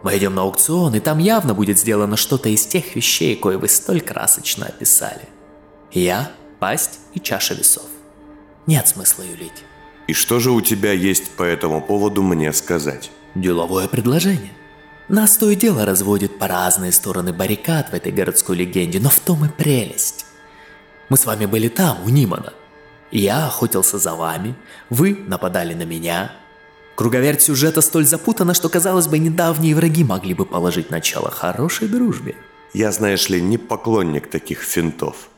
Мы 0.01 0.17
идем 0.17 0.35
на 0.35 0.41
аукцион, 0.41 0.95
и 0.95 0.99
там 0.99 1.19
явно 1.19 1.53
будет 1.53 1.79
сделано 1.79 2.17
что-то 2.17 2.49
из 2.49 2.65
тех 2.65 2.95
вещей, 2.95 3.35
кое 3.35 3.57
вы 3.57 3.69
столь 3.69 4.01
красочно 4.01 4.65
описали. 4.65 5.29
Я, 5.91 6.31
пасть 6.59 6.99
и 7.13 7.19
чаша 7.19 7.53
весов. 7.53 7.85
Нет 8.65 8.87
смысла 8.87 9.23
юлить. 9.23 9.63
И 10.07 10.13
что 10.13 10.39
же 10.39 10.51
у 10.51 10.59
тебя 10.61 10.91
есть 10.91 11.31
по 11.31 11.43
этому 11.43 11.81
поводу 11.81 12.21
мне 12.23 12.51
сказать? 12.51 13.11
Деловое 13.35 13.87
предложение. 13.87 14.51
Нас 15.07 15.37
то 15.37 15.49
и 15.49 15.55
дело 15.55 15.85
разводит 15.85 16.39
по 16.39 16.47
разные 16.47 16.91
стороны 16.91 17.31
баррикад 17.31 17.91
в 17.91 17.93
этой 17.93 18.11
городской 18.11 18.57
легенде, 18.57 18.99
но 18.99 19.09
в 19.09 19.19
том 19.19 19.45
и 19.45 19.49
прелесть. 19.49 20.22
Мы 21.09 21.17
с 21.17 21.25
вами 21.25 21.45
были 21.45 21.67
там, 21.67 22.03
у 22.05 22.09
Нимана. 22.09 22.53
Я 23.11 23.47
охотился 23.47 23.97
за 23.97 24.15
вами, 24.15 24.55
вы 24.89 25.15
нападали 25.27 25.73
на 25.73 25.83
меня. 25.83 26.31
Круговерть 26.95 27.41
сюжета 27.41 27.81
столь 27.81 28.05
запутана, 28.05 28.53
что, 28.53 28.69
казалось 28.69 29.07
бы, 29.07 29.19
недавние 29.19 29.75
враги 29.75 30.03
могли 30.03 30.33
бы 30.33 30.45
положить 30.45 30.89
начало 30.89 31.29
хорошей 31.29 31.87
дружбе. 31.87 32.35
Я, 32.73 32.91
знаешь 32.91 33.29
ли, 33.29 33.41
не 33.41 33.57
поклонник 33.57 34.29
таких 34.29 34.61
финтов. 34.61 35.29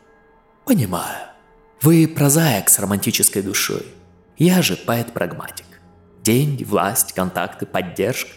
Понимаю. 0.66 1.28
Вы 1.82 2.08
прозаик 2.08 2.70
с 2.70 2.80
романтической 2.80 3.42
душой. 3.42 3.86
Я 4.38 4.62
же 4.62 4.76
поэт-прагматик. 4.76 5.66
Деньги, 6.24 6.64
власть, 6.64 7.14
контакты, 7.14 7.66
поддержка. 7.66 8.32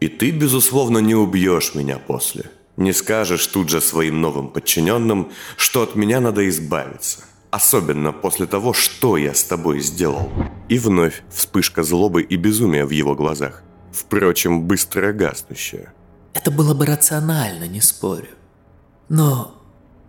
И 0.00 0.08
ты, 0.08 0.30
безусловно, 0.30 0.98
не 0.98 1.14
убьешь 1.14 1.74
меня 1.74 1.98
после. 1.98 2.50
Не 2.80 2.94
скажешь 2.94 3.46
тут 3.46 3.68
же 3.68 3.82
своим 3.82 4.22
новым 4.22 4.48
подчиненным, 4.48 5.30
что 5.58 5.82
от 5.82 5.96
меня 5.96 6.18
надо 6.18 6.48
избавиться. 6.48 7.18
Особенно 7.50 8.10
после 8.10 8.46
того, 8.46 8.72
что 8.72 9.18
я 9.18 9.34
с 9.34 9.44
тобой 9.44 9.80
сделал. 9.80 10.32
И 10.70 10.78
вновь 10.78 11.22
вспышка 11.30 11.82
злобы 11.82 12.22
и 12.22 12.36
безумия 12.36 12.86
в 12.86 12.90
его 12.90 13.14
глазах. 13.14 13.62
Впрочем, 13.92 14.62
быстро 14.62 15.12
гаснущая. 15.12 15.92
Это 16.32 16.50
было 16.50 16.72
бы 16.72 16.86
рационально, 16.86 17.68
не 17.68 17.82
спорю. 17.82 18.28
Но 19.10 19.62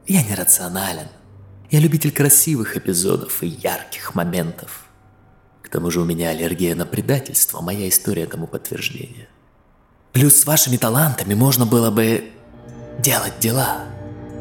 я 0.08 0.24
не 0.24 0.34
рационален. 0.34 1.10
Я 1.72 1.82
любитель 1.82 2.14
красивых 2.14 2.78
эпизодов 2.78 3.44
и 3.44 3.48
ярких 3.48 4.16
моментов. 4.16 4.86
К 5.62 5.68
тому 5.68 5.92
же 5.92 6.00
у 6.00 6.06
меня 6.06 6.30
аллергия 6.30 6.74
на 6.76 6.86
предательство, 6.86 7.60
моя 7.60 7.90
история 7.90 8.28
тому 8.28 8.48
подтверждение. 8.48 9.28
Плюс 10.14 10.36
с 10.36 10.46
вашими 10.46 10.78
талантами 10.78 11.34
можно 11.34 11.66
было 11.66 11.92
бы 11.92 12.32
делать 13.02 13.40
дела. 13.40 13.86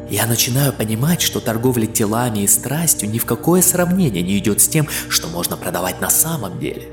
Я 0.09 0.27
начинаю 0.27 0.73
понимать, 0.73 1.21
что 1.21 1.39
торговля 1.39 1.85
телами 1.85 2.39
и 2.39 2.47
страстью 2.47 3.09
ни 3.09 3.17
в 3.17 3.25
какое 3.25 3.61
сравнение 3.61 4.21
не 4.21 4.37
идет 4.37 4.61
с 4.61 4.67
тем, 4.67 4.87
что 5.09 5.27
можно 5.29 5.55
продавать 5.57 6.01
на 6.01 6.09
самом 6.09 6.59
деле. 6.59 6.89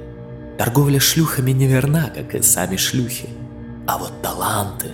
Торговля 0.57 1.01
шлюхами 1.01 1.51
неверна, 1.51 2.13
как 2.15 2.35
и 2.35 2.43
сами 2.43 2.77
шлюхи. 2.77 3.29
А 3.87 3.99
вот 3.99 4.23
таланты... 4.23 4.89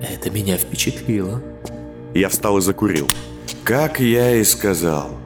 Это 0.00 0.30
меня 0.30 0.58
впечатлило. 0.58 1.42
Я 2.14 2.28
встал 2.28 2.58
и 2.58 2.60
закурил. 2.60 3.08
Как 3.64 3.98
я 3.98 4.36
и 4.36 4.44
сказал. 4.44 5.18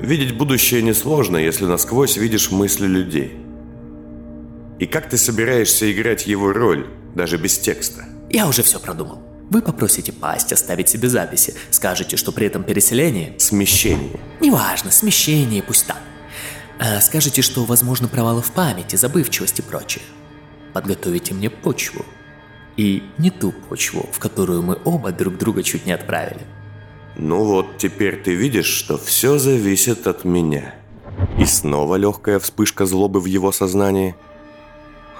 Видеть 0.00 0.36
будущее 0.36 0.82
несложно, 0.82 1.36
если 1.36 1.64
насквозь 1.64 2.16
видишь 2.16 2.50
мысли 2.50 2.86
людей. 2.86 3.36
И 4.78 4.86
как 4.86 5.08
ты 5.08 5.16
собираешься 5.16 5.90
играть 5.90 6.26
его 6.26 6.52
роль, 6.52 6.86
даже 7.14 7.38
без 7.38 7.58
текста? 7.58 8.04
Я 8.28 8.46
уже 8.46 8.62
все 8.62 8.78
продумал. 8.78 9.22
Вы 9.48 9.62
попросите 9.62 10.12
пасть 10.12 10.52
оставить 10.52 10.88
себе 10.88 11.08
записи, 11.08 11.54
скажете, 11.70 12.16
что 12.16 12.32
при 12.32 12.46
этом 12.46 12.64
переселении... 12.64 13.34
Смещение. 13.38 14.18
Неважно, 14.40 14.90
смещение, 14.90 15.62
пусть 15.62 15.86
так. 15.86 16.00
А 16.78 17.00
скажете, 17.00 17.42
что 17.42 17.64
возможно 17.64 18.08
провалы 18.08 18.42
в 18.42 18.50
памяти, 18.50 18.96
забывчивость 18.96 19.60
и 19.60 19.62
прочее. 19.62 20.02
Подготовите 20.72 21.32
мне 21.32 21.48
почву. 21.48 22.04
И 22.76 23.04
не 23.18 23.30
ту 23.30 23.52
почву, 23.52 24.08
в 24.12 24.18
которую 24.18 24.62
мы 24.62 24.78
оба 24.84 25.12
друг 25.12 25.38
друга 25.38 25.62
чуть 25.62 25.86
не 25.86 25.92
отправили. 25.92 26.42
Ну 27.16 27.44
вот, 27.44 27.78
теперь 27.78 28.22
ты 28.22 28.34
видишь, 28.34 28.66
что 28.66 28.98
все 28.98 29.38
зависит 29.38 30.06
от 30.06 30.24
меня. 30.24 30.74
И 31.38 31.46
снова 31.46 31.94
легкая 31.94 32.38
вспышка 32.38 32.84
злобы 32.84 33.20
в 33.20 33.24
его 33.24 33.52
сознании. 33.52 34.16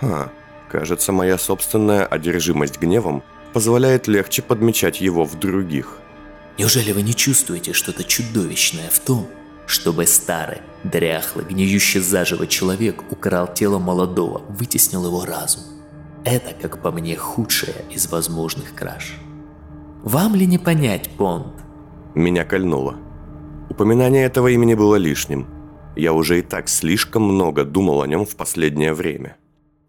Ха, 0.00 0.31
кажется, 0.68 1.12
моя 1.12 1.38
собственная 1.38 2.05
одержимость 2.05 2.79
гневом 2.79 3.22
позволяет 3.57 4.07
легче 4.07 4.42
подмечать 4.42 5.01
его 5.01 5.25
в 5.25 5.38
других. 5.38 5.97
Неужели 6.59 6.92
вы 6.92 7.01
не 7.01 7.14
чувствуете 7.14 7.73
что-то 7.73 8.05
чудовищное 8.05 8.90
в 8.90 8.99
том, 8.99 9.29
чтобы 9.66 10.05
старый, 10.05 10.59
дряхлый, 10.85 11.47
гниющий 11.47 12.01
заживо 12.01 12.47
человек 12.47 13.11
украл 13.11 13.51
тело 13.51 13.79
молодого, 13.79 14.42
вытеснил 14.51 15.07
его 15.07 15.25
разум? 15.25 15.62
Это, 16.23 16.53
как 16.53 16.83
по 16.83 16.90
мне, 16.90 17.16
худшая 17.16 17.83
из 17.90 18.09
возможных 18.09 18.75
краж. 18.75 19.14
Вам 20.03 20.35
ли 20.35 20.45
не 20.45 20.59
понять, 20.59 21.09
Понд? 21.16 21.55
Меня 22.14 22.45
кольнуло. 22.45 22.97
Упоминание 23.71 24.27
этого 24.27 24.49
имени 24.49 24.75
было 24.75 24.97
лишним. 24.97 25.47
Я 25.97 26.12
уже 26.12 26.40
и 26.40 26.42
так 26.42 26.69
слишком 26.69 27.23
много 27.23 27.64
думал 27.64 28.03
о 28.03 28.07
нем 28.07 28.27
в 28.27 28.37
последнее 28.37 28.92
время. 28.92 29.38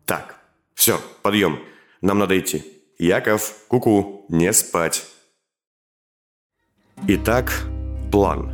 Так, 0.06 0.40
все, 0.74 1.02
подъем. 1.22 1.60
Нам 2.00 2.20
надо 2.20 2.40
идти. 2.40 2.77
Яков, 3.00 3.54
куку, 3.68 3.90
-ку, 3.90 4.36
не 4.36 4.54
спать. 4.54 5.04
Итак, 7.08 7.52
план. 8.12 8.52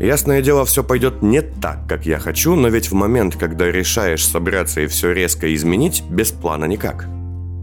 Ясное 0.00 0.42
дело, 0.42 0.64
все 0.64 0.84
пойдет 0.84 1.22
не 1.22 1.42
так, 1.42 1.88
как 1.88 2.06
я 2.06 2.18
хочу, 2.20 2.54
но 2.54 2.68
ведь 2.68 2.90
в 2.90 2.94
момент, 2.94 3.36
когда 3.36 3.66
решаешь 3.66 4.24
собраться 4.24 4.80
и 4.80 4.86
все 4.86 5.12
резко 5.12 5.52
изменить, 5.54 6.04
без 6.10 6.30
плана 6.30 6.66
никак. 6.66 7.06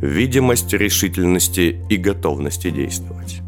Видимость 0.02 0.74
решительности 0.74 1.82
и 1.90 1.98
готовности 1.98 2.72
действовать. 2.72 3.42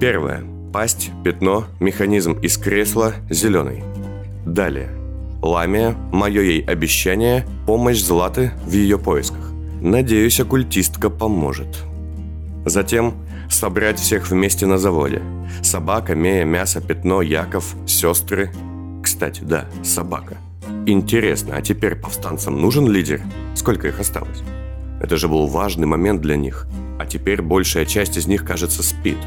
Первое. 0.00 0.44
Пасть, 0.72 1.10
пятно, 1.24 1.66
механизм 1.80 2.32
из 2.42 2.56
кресла, 2.56 3.14
зеленый. 3.30 3.82
Далее. 4.46 4.90
Ламия, 5.42 5.96
мое 6.12 6.42
ей 6.42 6.64
обещание, 6.64 7.44
помощь 7.66 8.00
Златы 8.00 8.52
в 8.64 8.72
ее 8.72 8.98
поисках. 8.98 9.53
Надеюсь, 9.84 10.40
оккультистка 10.40 11.10
поможет. 11.10 11.84
Затем 12.64 13.16
собрать 13.50 14.00
всех 14.00 14.30
вместе 14.30 14.64
на 14.64 14.78
заводе. 14.78 15.20
Собака, 15.62 16.14
Мея, 16.14 16.46
Мясо, 16.46 16.80
Пятно, 16.80 17.20
Яков, 17.20 17.76
сестры. 17.86 18.50
Кстати, 19.02 19.42
да, 19.42 19.66
собака. 19.82 20.38
Интересно, 20.86 21.56
а 21.56 21.60
теперь 21.60 21.96
повстанцам 21.96 22.58
нужен 22.58 22.88
лидер? 22.88 23.20
Сколько 23.54 23.88
их 23.88 24.00
осталось? 24.00 24.42
Это 25.02 25.18
же 25.18 25.28
был 25.28 25.48
важный 25.48 25.86
момент 25.86 26.22
для 26.22 26.36
них. 26.38 26.66
А 26.98 27.04
теперь 27.04 27.42
большая 27.42 27.84
часть 27.84 28.16
из 28.16 28.26
них, 28.26 28.42
кажется, 28.42 28.82
спит. 28.82 29.18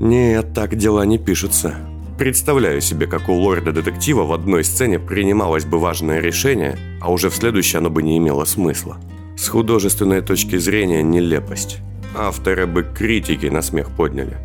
Нет, 0.00 0.54
так 0.54 0.74
дела 0.74 1.04
не 1.04 1.18
пишутся. 1.18 1.74
Представляю 2.16 2.80
себе, 2.80 3.06
как 3.06 3.28
у 3.28 3.34
лорда-детектива 3.34 4.22
в 4.22 4.32
одной 4.32 4.64
сцене 4.64 4.98
принималось 4.98 5.66
бы 5.66 5.78
важное 5.78 6.18
решение, 6.18 6.78
а 7.02 7.12
уже 7.12 7.28
в 7.28 7.34
следующей 7.34 7.76
оно 7.76 7.90
бы 7.90 8.02
не 8.02 8.16
имело 8.16 8.46
смысла. 8.46 8.96
С 9.36 9.48
художественной 9.48 10.20
точки 10.20 10.56
зрения 10.56 11.02
нелепость. 11.02 11.78
Авторы 12.16 12.66
бы 12.66 12.82
критики 12.82 13.46
на 13.46 13.62
смех 13.62 13.90
подняли. 13.96 14.36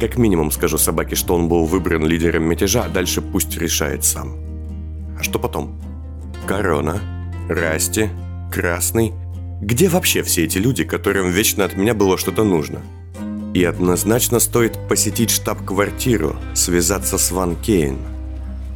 Как 0.00 0.16
минимум 0.16 0.50
скажу 0.50 0.78
собаке, 0.78 1.14
что 1.14 1.34
он 1.34 1.48
был 1.48 1.64
выбран 1.64 2.04
лидером 2.06 2.44
мятежа, 2.44 2.84
а 2.84 2.88
дальше 2.88 3.20
пусть 3.20 3.56
решает 3.56 4.04
сам. 4.04 4.36
А 5.18 5.22
что 5.22 5.38
потом? 5.38 5.80
Корона, 6.46 7.00
Расти, 7.48 8.08
Красный. 8.52 9.12
Где 9.60 9.88
вообще 9.88 10.22
все 10.22 10.44
эти 10.44 10.58
люди, 10.58 10.84
которым 10.84 11.30
вечно 11.30 11.64
от 11.64 11.76
меня 11.76 11.94
было 11.94 12.18
что-то 12.18 12.42
нужно? 12.42 12.80
И 13.54 13.62
однозначно 13.62 14.40
стоит 14.40 14.88
посетить 14.88 15.30
штаб-квартиру, 15.30 16.36
связаться 16.54 17.16
с 17.16 17.30
Ван 17.30 17.56
Кейн. 17.56 17.98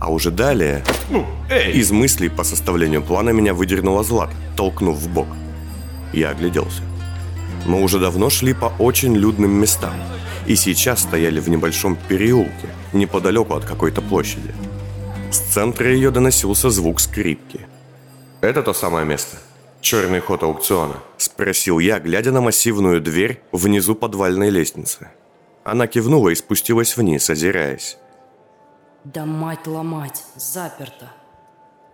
А 0.00 0.12
уже 0.12 0.30
далее... 0.30 0.84
Ну, 1.10 1.26
из 1.50 1.90
мыслей 1.90 2.28
по 2.28 2.44
составлению 2.44 3.02
плана 3.02 3.30
меня 3.30 3.52
выдернула 3.52 4.04
Злат, 4.04 4.30
толкнув 4.56 4.96
в 4.98 5.08
бок. 5.12 5.26
Я 6.12 6.30
огляделся. 6.30 6.82
Мы 7.66 7.82
уже 7.82 7.98
давно 7.98 8.30
шли 8.30 8.54
по 8.54 8.66
очень 8.78 9.16
людным 9.16 9.50
местам. 9.50 9.94
И 10.46 10.54
сейчас 10.54 11.02
стояли 11.02 11.40
в 11.40 11.48
небольшом 11.48 11.96
переулке, 12.08 12.68
неподалеку 12.92 13.54
от 13.54 13.64
какой-то 13.64 14.00
площади. 14.00 14.54
С 15.32 15.38
центра 15.38 15.92
ее 15.92 16.10
доносился 16.10 16.70
звук 16.70 17.00
скрипки. 17.00 17.66
«Это 18.40 18.62
то 18.62 18.72
самое 18.72 19.04
место?» 19.04 19.36
«Черный 19.80 20.20
ход 20.20 20.42
аукциона?»– 20.42 20.96
спросил 21.16 21.78
я, 21.78 21.98
глядя 21.98 22.32
на 22.32 22.40
массивную 22.40 23.00
дверь 23.00 23.42
внизу 23.52 23.94
подвальной 23.94 24.50
лестницы. 24.50 25.10
Она 25.64 25.86
кивнула 25.86 26.30
и 26.30 26.34
спустилась 26.34 26.96
вниз, 26.96 27.28
озираясь. 27.28 27.98
«Да 29.04 29.24
мать 29.24 29.66
ломать, 29.66 30.24
заперто!» 30.36 31.10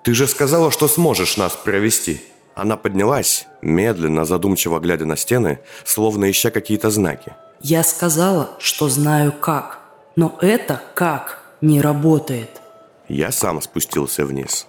«Ты 0.03 0.15
же 0.15 0.27
сказала, 0.27 0.71
что 0.71 0.89
сможешь 0.89 1.37
нас 1.37 1.55
провести!» 1.55 2.23
Она 2.55 2.77
поднялась, 2.77 3.47
медленно, 3.63 4.25
задумчиво 4.25 4.79
глядя 4.79 5.07
на 5.07 5.17
стены, 5.17 5.61
словно 5.85 6.31
ища 6.31 6.51
какие-то 6.51 6.91
знаки. 6.91 7.35
«Я 7.61 7.83
сказала, 7.83 8.51
что 8.59 8.89
знаю 8.89 9.33
как, 9.33 9.79
но 10.17 10.39
это 10.41 10.83
как 10.95 11.43
не 11.61 11.81
работает». 11.81 12.61
Я 13.09 13.33
сам 13.33 13.63
спустился 13.63 14.25
вниз. 14.27 14.67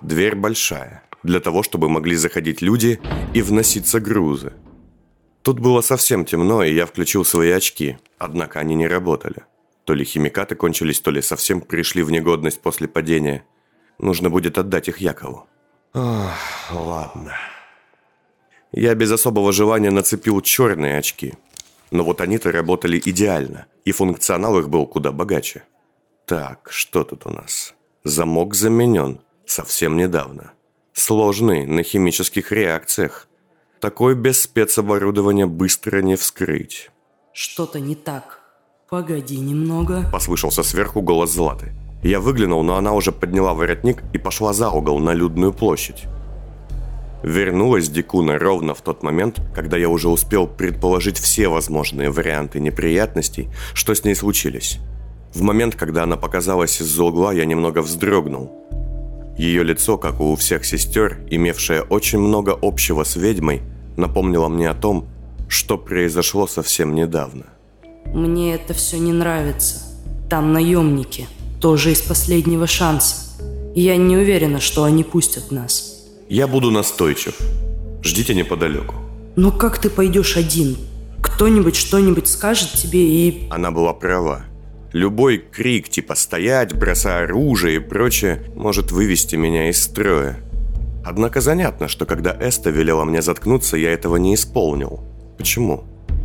Дверь 0.00 0.36
большая, 0.36 1.02
для 1.22 1.40
того, 1.40 1.62
чтобы 1.62 1.88
могли 1.88 2.16
заходить 2.16 2.62
люди 2.62 3.00
и 3.34 3.42
вноситься 3.42 4.00
грузы. 4.00 4.52
Тут 5.42 5.60
было 5.60 5.80
совсем 5.80 6.24
темно, 6.24 6.62
и 6.62 6.74
я 6.74 6.86
включил 6.86 7.24
свои 7.24 7.50
очки, 7.50 7.98
однако 8.18 8.60
они 8.60 8.74
не 8.74 8.86
работали. 8.86 9.44
То 9.84 9.94
ли 9.94 10.04
химикаты 10.04 10.54
кончились, 10.54 11.00
то 11.00 11.10
ли 11.10 11.22
совсем 11.22 11.60
пришли 11.60 12.02
в 12.02 12.10
негодность 12.10 12.60
после 12.60 12.88
падения. 12.88 13.44
Нужно 13.98 14.30
будет 14.30 14.58
отдать 14.58 14.88
их 14.88 14.98
Якову. 14.98 15.46
Ах, 15.94 16.70
ладно. 16.72 17.34
Я 18.72 18.94
без 18.94 19.10
особого 19.10 19.52
желания 19.52 19.90
нацепил 19.90 20.40
черные 20.40 20.98
очки. 20.98 21.34
Но 21.90 22.04
вот 22.04 22.20
они-то 22.20 22.52
работали 22.52 23.00
идеально, 23.02 23.66
и 23.84 23.92
функционал 23.92 24.58
их 24.58 24.68
был 24.68 24.86
куда 24.86 25.10
богаче. 25.10 25.62
Так, 26.26 26.68
что 26.70 27.02
тут 27.04 27.26
у 27.26 27.30
нас? 27.30 27.74
Замок 28.04 28.54
заменен 28.54 29.20
совсем 29.46 29.96
недавно. 29.96 30.52
Сложный, 30.92 31.64
на 31.66 31.82
химических 31.82 32.52
реакциях. 32.52 33.28
Такой 33.80 34.14
без 34.14 34.42
спецоборудования 34.42 35.46
быстро 35.46 36.02
не 36.02 36.16
вскрыть. 36.16 36.90
Что-то 37.32 37.80
не 37.80 37.94
так. 37.94 38.40
Погоди 38.90 39.38
немного. 39.38 40.08
Послышался 40.12 40.62
сверху 40.62 41.00
голос 41.00 41.30
Златы. 41.32 41.72
Я 42.02 42.20
выглянул, 42.20 42.62
но 42.62 42.76
она 42.76 42.92
уже 42.92 43.12
подняла 43.12 43.54
воротник 43.54 44.02
и 44.12 44.18
пошла 44.18 44.52
за 44.52 44.70
угол 44.70 44.98
на 44.98 45.14
людную 45.14 45.52
площадь. 45.52 46.04
Вернулась 47.22 47.88
Дикуна 47.88 48.38
ровно 48.38 48.74
в 48.74 48.80
тот 48.80 49.02
момент, 49.02 49.40
когда 49.52 49.76
я 49.76 49.88
уже 49.88 50.08
успел 50.08 50.46
предположить 50.46 51.18
все 51.18 51.48
возможные 51.48 52.10
варианты 52.10 52.60
неприятностей, 52.60 53.48
что 53.74 53.94
с 53.94 54.04
ней 54.04 54.14
случились. 54.14 54.78
В 55.34 55.42
момент, 55.42 55.74
когда 55.74 56.04
она 56.04 56.16
показалась 56.16 56.80
из-за 56.80 57.04
угла, 57.04 57.32
я 57.32 57.44
немного 57.44 57.82
вздрогнул. 57.82 58.52
Ее 59.36 59.64
лицо, 59.64 59.98
как 59.98 60.20
у 60.20 60.34
всех 60.36 60.64
сестер, 60.64 61.20
имевшее 61.28 61.82
очень 61.82 62.18
много 62.18 62.56
общего 62.60 63.04
с 63.04 63.16
ведьмой, 63.16 63.62
напомнило 63.96 64.48
мне 64.48 64.70
о 64.70 64.74
том, 64.74 65.08
что 65.48 65.76
произошло 65.76 66.46
совсем 66.46 66.94
недавно. 66.94 67.46
Мне 68.06 68.54
это 68.54 68.74
все 68.74 68.98
не 68.98 69.12
нравится. 69.12 69.82
Там 70.30 70.52
наемники, 70.52 71.26
тоже 71.60 71.92
из 71.92 72.00
последнего 72.00 72.66
шанса. 72.66 73.16
Я 73.74 73.96
не 73.96 74.16
уверена, 74.16 74.60
что 74.60 74.84
они 74.84 75.04
пустят 75.04 75.50
нас. 75.50 76.04
Я 76.28 76.46
буду 76.46 76.70
настойчив. 76.70 77.34
Ждите 78.02 78.34
неподалеку. 78.34 78.94
Но 79.36 79.52
как 79.52 79.78
ты 79.78 79.90
пойдешь 79.90 80.36
один? 80.36 80.76
Кто-нибудь 81.22 81.76
что-нибудь 81.76 82.28
скажет 82.28 82.72
тебе 82.72 83.00
и... 83.00 83.48
Она 83.50 83.70
была 83.70 83.92
права. 83.92 84.44
Любой 84.92 85.38
крик 85.38 85.88
типа 85.88 86.14
«стоять», 86.14 86.74
«бросай 86.74 87.24
оружие» 87.24 87.76
и 87.76 87.78
прочее 87.78 88.42
может 88.54 88.90
вывести 88.90 89.36
меня 89.36 89.68
из 89.68 89.82
строя. 89.82 90.38
Однако 91.04 91.40
занятно, 91.40 91.88
что 91.88 92.06
когда 92.06 92.36
Эста 92.38 92.70
велела 92.70 93.04
мне 93.04 93.20
заткнуться, 93.20 93.76
я 93.76 93.92
этого 93.92 94.16
не 94.16 94.34
исполнил. 94.34 95.00
Почему? 95.36 95.84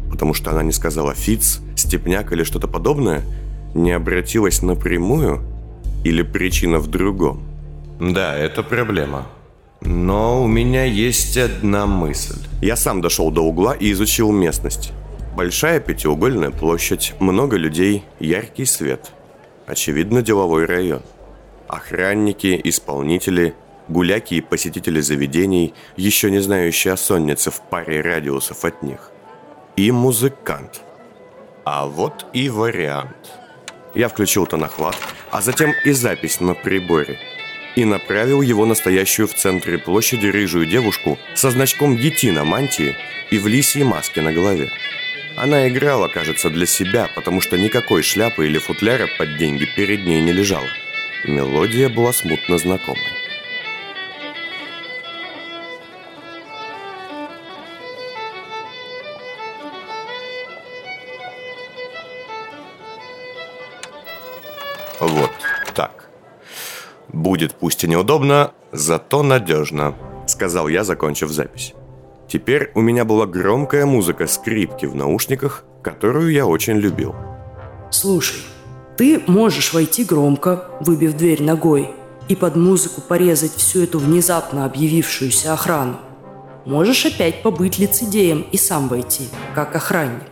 Потому 0.09 0.33
что 0.33 0.51
она 0.51 0.63
не 0.63 0.71
сказала 0.71 1.13
«фиц», 1.13 1.59
«степняк» 1.75 2.31
или 2.31 2.43
что-то 2.43 2.67
подобное? 2.67 3.23
Не 3.73 3.91
обратилась 3.91 4.61
напрямую? 4.61 5.41
Или 6.03 6.21
причина 6.21 6.79
в 6.79 6.87
другом? 6.87 7.43
Да, 7.99 8.35
это 8.35 8.63
проблема. 8.63 9.25
Но 9.81 10.43
у 10.43 10.47
меня 10.47 10.85
есть 10.85 11.37
одна 11.37 11.85
мысль. 11.85 12.39
Я 12.61 12.75
сам 12.75 13.01
дошел 13.01 13.31
до 13.31 13.41
угла 13.41 13.73
и 13.73 13.91
изучил 13.91 14.31
местность. 14.31 14.91
Большая 15.35 15.79
пятиугольная 15.79 16.51
площадь, 16.51 17.15
много 17.19 17.57
людей, 17.57 18.03
яркий 18.19 18.65
свет. 18.65 19.11
Очевидно, 19.65 20.21
деловой 20.21 20.65
район. 20.65 21.01
Охранники, 21.67 22.59
исполнители, 22.63 23.55
гуляки 23.87 24.35
и 24.35 24.41
посетители 24.41 25.01
заведений, 25.01 25.73
еще 25.97 26.29
не 26.29 26.39
знающие 26.39 26.93
о 26.93 26.97
соннице 26.97 27.49
в 27.49 27.61
паре 27.61 28.01
радиусов 28.01 28.63
от 28.63 28.83
них. 28.83 29.11
И 29.75 29.91
музыкант. 29.91 30.81
А 31.65 31.87
вот 31.87 32.25
и 32.33 32.49
вариант. 32.49 33.42
Я 33.95 34.09
включил 34.09 34.45
тонохват, 34.45 34.97
а 35.31 35.41
затем 35.41 35.73
и 35.85 35.91
запись 35.91 36.39
на 36.39 36.53
приборе– 36.53 37.19
и 37.75 37.85
направил 37.85 38.41
его 38.41 38.65
настоящую 38.65 39.27
в 39.27 39.33
центре 39.33 39.77
площади 39.77 40.27
рыжую 40.27 40.65
девушку 40.65 41.17
со 41.33 41.51
значком 41.51 41.97
«Дети» 41.97 42.27
на 42.27 42.43
мантии 42.43 42.95
и 43.31 43.37
в 43.37 43.47
лисьей 43.47 43.83
маске 43.83 44.21
на 44.21 44.31
голове. 44.31 44.71
Она 45.35 45.67
играла, 45.67 46.07
кажется, 46.07 46.49
для 46.49 46.67
себя, 46.67 47.09
потому 47.15 47.41
что 47.41 47.57
никакой 47.57 48.03
шляпы 48.03 48.45
или 48.45 48.59
футляра 48.59 49.07
под 49.17 49.37
деньги 49.37 49.65
перед 49.65 50.05
ней 50.05 50.21
не 50.21 50.31
лежало. 50.31 50.67
Мелодия 51.25 51.89
была 51.89 52.13
смутно 52.13 52.57
знакомой. 52.57 53.22
«Будет 67.23 67.53
пусть 67.53 67.85
и 67.85 67.87
неудобно, 67.87 68.51
зато 68.73 69.23
надежно»,— 69.23 69.95
сказал 70.27 70.67
я, 70.67 70.83
закончив 70.83 71.31
запись. 71.31 71.73
Теперь 72.27 72.69
у 72.75 72.81
меня 72.81 73.05
была 73.05 73.25
громкая 73.25 73.85
музыка 73.85 74.27
скрипки 74.27 74.85
в 74.85 74.93
наушниках, 74.93 75.63
которую 75.81 76.33
я 76.33 76.45
очень 76.45 76.73
любил. 76.73 77.15
Слушай, 77.91 78.41
ты 78.97 79.21
можешь 79.25 79.73
войти 79.73 80.03
громко, 80.03 80.65
выбив 80.81 81.15
дверь 81.15 81.41
ногой, 81.41 81.91
и 82.27 82.35
под 82.35 82.57
музыку 82.57 82.99
порезать 82.99 83.55
всю 83.55 83.83
эту 83.83 83.99
внезапно 83.99 84.65
объявившуюся 84.65 85.53
охрану. 85.53 85.95
Можешь 86.65 87.05
опять 87.05 87.41
побыть 87.41 87.79
лицедеем 87.79 88.45
и 88.51 88.57
сам 88.57 88.89
войти, 88.89 89.29
как 89.55 89.73
охранник. 89.77 90.27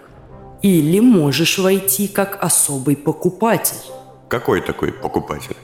Или 0.62 1.00
можешь 1.00 1.58
войти 1.58 2.10
как 2.10 2.44
особый 2.44 2.98
покупатель. 2.98 3.80
Какой 4.28 4.60
такой 4.60 4.92
покупатель? 4.92 5.56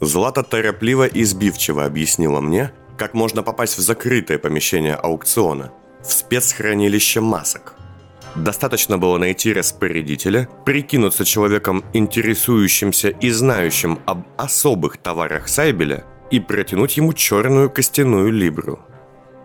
Злата 0.00 0.42
торопливо 0.42 1.06
и 1.06 1.24
сбивчиво 1.24 1.84
объяснила 1.84 2.40
мне, 2.40 2.72
как 2.98 3.14
можно 3.14 3.42
попасть 3.42 3.78
в 3.78 3.80
закрытое 3.80 4.38
помещение 4.38 4.94
аукциона, 4.94 5.72
в 6.02 6.12
спецхранилище 6.12 7.20
масок. 7.20 7.74
Достаточно 8.34 8.98
было 8.98 9.18
найти 9.18 9.52
распорядителя, 9.52 10.48
прикинуться 10.64 11.24
человеком, 11.24 11.84
интересующимся 11.92 13.08
и 13.08 13.30
знающим 13.30 14.00
об 14.06 14.26
особых 14.36 14.96
товарах 14.96 15.48
Сайбеля, 15.48 16.04
и 16.30 16.40
протянуть 16.40 16.96
ему 16.96 17.12
черную 17.12 17.70
костяную 17.70 18.32
либру. 18.32 18.80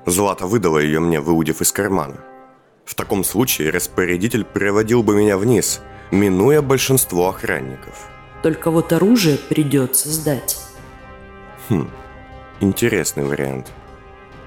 Злата 0.07 0.47
выдала 0.47 0.79
ее 0.79 0.99
мне, 0.99 1.19
выудив 1.19 1.61
из 1.61 1.71
кармана. 1.71 2.17
В 2.83 2.95
таком 2.95 3.23
случае 3.23 3.69
распорядитель 3.69 4.43
проводил 4.43 5.03
бы 5.03 5.15
меня 5.15 5.37
вниз, 5.37 5.81
минуя 6.09 6.63
большинство 6.63 7.29
охранников– 7.29 8.08
только 8.41 8.71
вот 8.71 8.93
оружие 8.93 9.37
придется 9.37 10.09
сдать. 10.09 10.57
Хм, 11.69 11.89
интересный 12.59 13.25
вариант. 13.25 13.71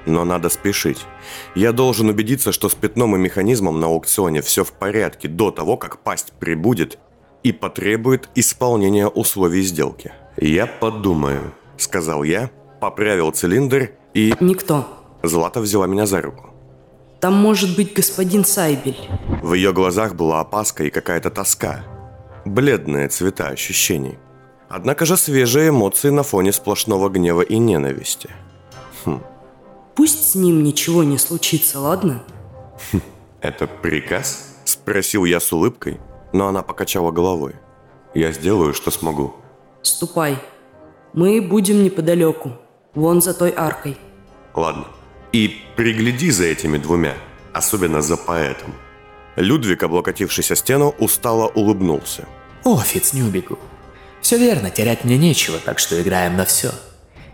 Но 0.06 0.24
надо 0.24 0.48
спешить. 0.48 1.06
Я 1.54 1.72
должен 1.72 2.08
убедиться, 2.08 2.50
что 2.50 2.68
с 2.68 2.74
пятном 2.74 3.14
и 3.14 3.18
механизмом 3.18 3.78
на 3.78 3.86
аукционе 3.86 4.42
все 4.42 4.64
в 4.64 4.72
порядке 4.72 5.28
до 5.28 5.50
того, 5.50 5.76
как 5.76 5.98
пасть 5.98 6.32
прибудет 6.32 6.98
и 7.44 7.52
потребует 7.52 8.28
исполнения 8.34 9.06
условий 9.06 9.62
сделки. 9.62 10.12
«Я 10.36 10.66
подумаю»,— 10.66 11.54
сказал 11.76 12.24
я, 12.24 12.50
поправил 12.80 13.30
цилиндр 13.30 13.90
и... 14.14 14.34
«Никто». 14.40 14.88
Злата 15.22 15.60
взяла 15.60 15.86
меня 15.86 16.06
за 16.06 16.20
руку. 16.20 16.50
«Там 17.20 17.34
может 17.34 17.76
быть 17.76 17.94
господин 17.94 18.44
Сайбель». 18.44 18.98
В 19.42 19.54
ее 19.54 19.72
глазах 19.72 20.16
была 20.16 20.40
опаска 20.40 20.82
и 20.82 20.90
какая-то 20.90 21.30
тоска 21.30 21.84
бледные 22.44 23.08
цвета 23.08 23.48
ощущений. 23.48 24.18
Однако 24.68 25.04
же 25.04 25.16
свежие 25.16 25.68
эмоции 25.68 26.10
на 26.10 26.22
фоне 26.22 26.52
сплошного 26.52 27.08
гнева 27.08 27.42
и 27.42 27.58
ненависти. 27.58 28.30
Хм. 29.04 29.20
Пусть 29.94 30.30
с 30.30 30.34
ним 30.34 30.62
ничего 30.62 31.04
не 31.04 31.18
случится, 31.18 31.80
ладно? 31.80 32.22
Хм. 32.90 33.00
Это 33.40 33.66
приказ? 33.66 34.56
Спросил 34.64 35.24
я 35.24 35.40
с 35.40 35.52
улыбкой, 35.52 36.00
но 36.32 36.46
она 36.48 36.62
покачала 36.62 37.10
головой. 37.10 37.54
Я 38.14 38.32
сделаю, 38.32 38.72
что 38.72 38.90
смогу. 38.90 39.34
Ступай. 39.82 40.38
Мы 41.12 41.42
будем 41.42 41.82
неподалеку. 41.82 42.52
Вон 42.94 43.20
за 43.20 43.34
той 43.34 43.52
аркой. 43.54 43.96
Ладно. 44.54 44.86
И 45.32 45.62
пригляди 45.76 46.30
за 46.30 46.44
этими 46.44 46.78
двумя, 46.78 47.14
особенно 47.52 48.02
за 48.02 48.16
поэтом. 48.16 48.74
Людвиг, 49.36 49.82
облокотившись 49.82 50.50
о 50.50 50.56
стену, 50.56 50.94
устало 50.98 51.48
улыбнулся. 51.48 52.26
«О, 52.64 52.78
Фиц, 52.78 53.12
не 53.12 53.22
убегу. 53.22 53.58
Все 54.20 54.38
верно, 54.38 54.70
терять 54.70 55.04
мне 55.04 55.16
нечего, 55.16 55.58
так 55.58 55.78
что 55.78 56.00
играем 56.00 56.36
на 56.36 56.44
все. 56.44 56.70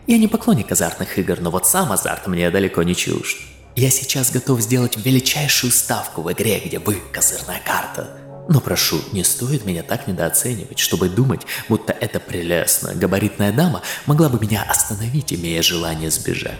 Я 0.06 0.16
не 0.16 0.28
поклонник 0.28 0.72
азартных 0.72 1.18
игр, 1.18 1.38
но 1.40 1.50
вот 1.50 1.66
сам 1.66 1.92
азарт 1.92 2.26
мне 2.28 2.50
далеко 2.50 2.82
не 2.82 2.94
чужд. 2.94 3.36
Я 3.76 3.90
сейчас 3.90 4.30
готов 4.30 4.60
сделать 4.60 4.96
величайшую 4.96 5.70
ставку 5.70 6.22
в 6.22 6.32
игре, 6.32 6.60
где 6.64 6.78
вы– 6.78 6.94
козырная 7.12 7.60
карта. 7.64 8.16
Но 8.48 8.60
прошу, 8.60 9.00
не 9.12 9.22
стоит 9.22 9.66
меня 9.66 9.82
так 9.82 10.06
недооценивать, 10.06 10.78
чтобы 10.78 11.10
думать, 11.10 11.42
будто 11.68 11.92
эта 11.92 12.18
прелестная 12.18 12.94
габаритная 12.94 13.52
дама 13.52 13.82
могла 14.06 14.30
бы 14.30 14.40
меня 14.40 14.64
остановить, 14.66 15.34
имея 15.34 15.60
желание 15.60 16.10
сбежать. 16.10 16.56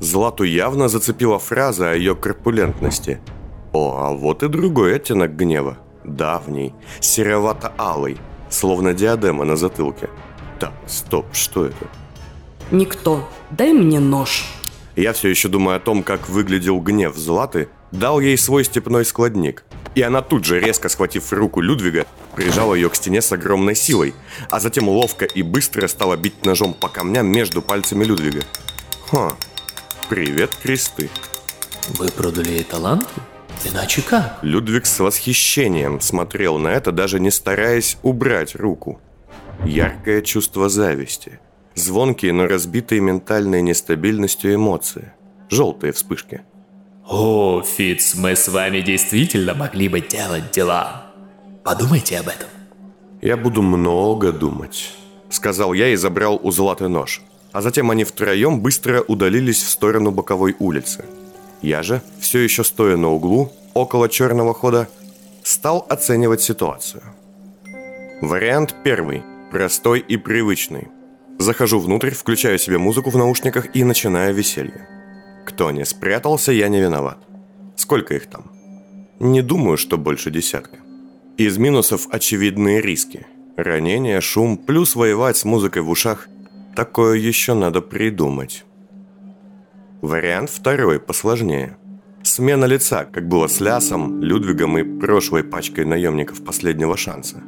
Злату 0.00 0.44
явно 0.44 0.88
зацепила 0.88 1.38
фраза 1.38 1.90
о 1.90 1.94
ее 1.94 2.16
корпулентности– 2.16 3.20
О, 3.74 3.96
а 3.98 4.12
вот 4.12 4.44
и 4.44 4.48
другой 4.48 4.94
оттенок 4.94 5.34
гнева. 5.34 5.78
Давний, 6.04 6.72
серовато-алый, 7.00 8.18
словно 8.48 8.94
диадема 8.94 9.44
на 9.44 9.56
затылке. 9.56 10.08
Так, 10.60 10.72
стоп, 10.86 11.26
что 11.32 11.66
это? 11.66 11.88
Никто. 12.70 13.28
Дай 13.50 13.72
мне 13.72 13.98
нож. 13.98 14.44
Я 14.94 15.12
все 15.12 15.28
еще 15.28 15.48
думаю 15.48 15.76
о 15.76 15.80
том, 15.80 16.04
как 16.04 16.28
выглядел 16.28 16.78
гнев 16.78 17.16
Златы, 17.16 17.68
дал 17.90 18.20
ей 18.20 18.38
свой 18.38 18.64
степной 18.64 19.04
складник. 19.04 19.64
И 19.96 20.02
она 20.02 20.22
тут 20.22 20.44
же, 20.44 20.60
резко 20.60 20.88
схватив 20.88 21.32
руку 21.32 21.60
Людвига, 21.60 22.06
прижала 22.36 22.74
ее 22.74 22.88
к 22.88 22.94
стене 22.94 23.20
с 23.20 23.32
огромной 23.32 23.74
силой, 23.74 24.14
а 24.50 24.60
затем 24.60 24.88
ловко 24.88 25.24
и 25.24 25.42
быстро 25.42 25.88
стала 25.88 26.16
бить 26.16 26.46
ножом 26.46 26.74
по 26.74 26.88
камням 26.88 27.26
между 27.26 27.60
пальцами 27.60 28.04
Людвига. 28.04 28.42
Ха, 29.10 29.32
привет, 30.08 30.50
кресты. 30.62 31.10
Вы 31.98 32.10
продали 32.10 32.50
ей 32.50 32.64
талант? 32.64 33.08
Иначе 33.64 34.02
как? 34.02 34.38
Людвиг 34.42 34.86
с 34.86 35.00
восхищением 35.00 36.00
смотрел 36.00 36.58
на 36.58 36.68
это, 36.68 36.92
даже 36.92 37.20
не 37.20 37.30
стараясь 37.30 37.96
убрать 38.02 38.54
руку. 38.54 39.00
Яркое 39.64 40.22
чувство 40.22 40.68
зависти. 40.68 41.40
Звонкие, 41.74 42.32
но 42.32 42.46
разбитые 42.46 43.00
ментальной 43.00 43.62
нестабильностью 43.62 44.54
эмоции. 44.54 45.12
Желтые 45.48 45.92
вспышки. 45.92 46.42
О, 47.08 47.62
Фиц, 47.62 48.14
мы 48.14 48.34
с 48.34 48.48
вами 48.48 48.80
действительно 48.80 49.54
могли 49.54 49.88
бы 49.88 50.00
делать 50.00 50.50
дела. 50.52 51.06
Подумайте 51.62 52.18
об 52.18 52.28
этом. 52.28 52.48
«Я 53.20 53.36
буду 53.36 53.62
много 53.62 54.32
думать»,— 54.32 54.94
сказал 55.30 55.72
я 55.72 55.88
и 55.88 55.96
забрал 55.96 56.38
у 56.42 56.50
Златы 56.50 56.88
нож. 56.88 57.22
А 57.52 57.62
затем 57.62 57.90
они 57.90 58.04
втроем 58.04 58.60
быстро 58.60 59.00
удалились 59.00 59.62
в 59.62 59.68
сторону 59.70 60.10
боковой 60.10 60.56
улицы. 60.58 61.04
Я 61.64 61.82
же, 61.82 62.02
все 62.20 62.40
еще 62.40 62.62
стоя 62.62 62.98
на 62.98 63.08
углу, 63.08 63.50
около 63.72 64.10
черного 64.10 64.52
хода, 64.52 64.86
стал 65.42 65.86
оценивать 65.88 66.42
ситуацию. 66.42 67.02
Вариант 68.20 68.74
первый, 68.84 69.22
простой 69.50 70.00
и 70.00 70.18
привычный. 70.18 70.88
Захожу 71.38 71.80
внутрь, 71.80 72.10
включаю 72.10 72.58
себе 72.58 72.76
музыку 72.76 73.08
в 73.08 73.16
наушниках 73.16 73.74
и 73.74 73.82
начинаю 73.82 74.34
веселье. 74.34 74.86
Кто 75.46 75.70
не 75.70 75.86
спрятался, 75.86 76.52
я 76.52 76.68
не 76.68 76.82
виноват. 76.82 77.16
Сколько 77.76 78.14
их 78.14 78.26
там? 78.26 78.52
Не 79.18 79.40
думаю, 79.40 79.78
что 79.78 79.96
больше 79.96 80.30
десятка. 80.30 80.76
Из 81.38 81.56
минусов 81.56 82.08
очевидные 82.10 82.82
риски. 82.82 83.26
Ранение, 83.56 84.20
шум, 84.20 84.58
плюс 84.58 84.96
воевать 84.96 85.38
с 85.38 85.46
музыкой 85.46 85.80
в 85.80 85.88
ушах. 85.88 86.28
Такое 86.76 87.16
еще 87.16 87.54
надо 87.54 87.80
придумать. 87.80 88.66
Вариант 90.04 90.50
второй, 90.50 91.00
посложнее. 91.00 91.78
Смена 92.22 92.66
лица, 92.66 93.06
как 93.06 93.26
было 93.26 93.46
с 93.46 93.58
Лясом, 93.58 94.22
Людвигом 94.22 94.76
и 94.76 94.82
прошлой 95.00 95.44
пачкой 95.44 95.86
наемников 95.86 96.44
последнего 96.44 96.94
шанса. 96.94 97.42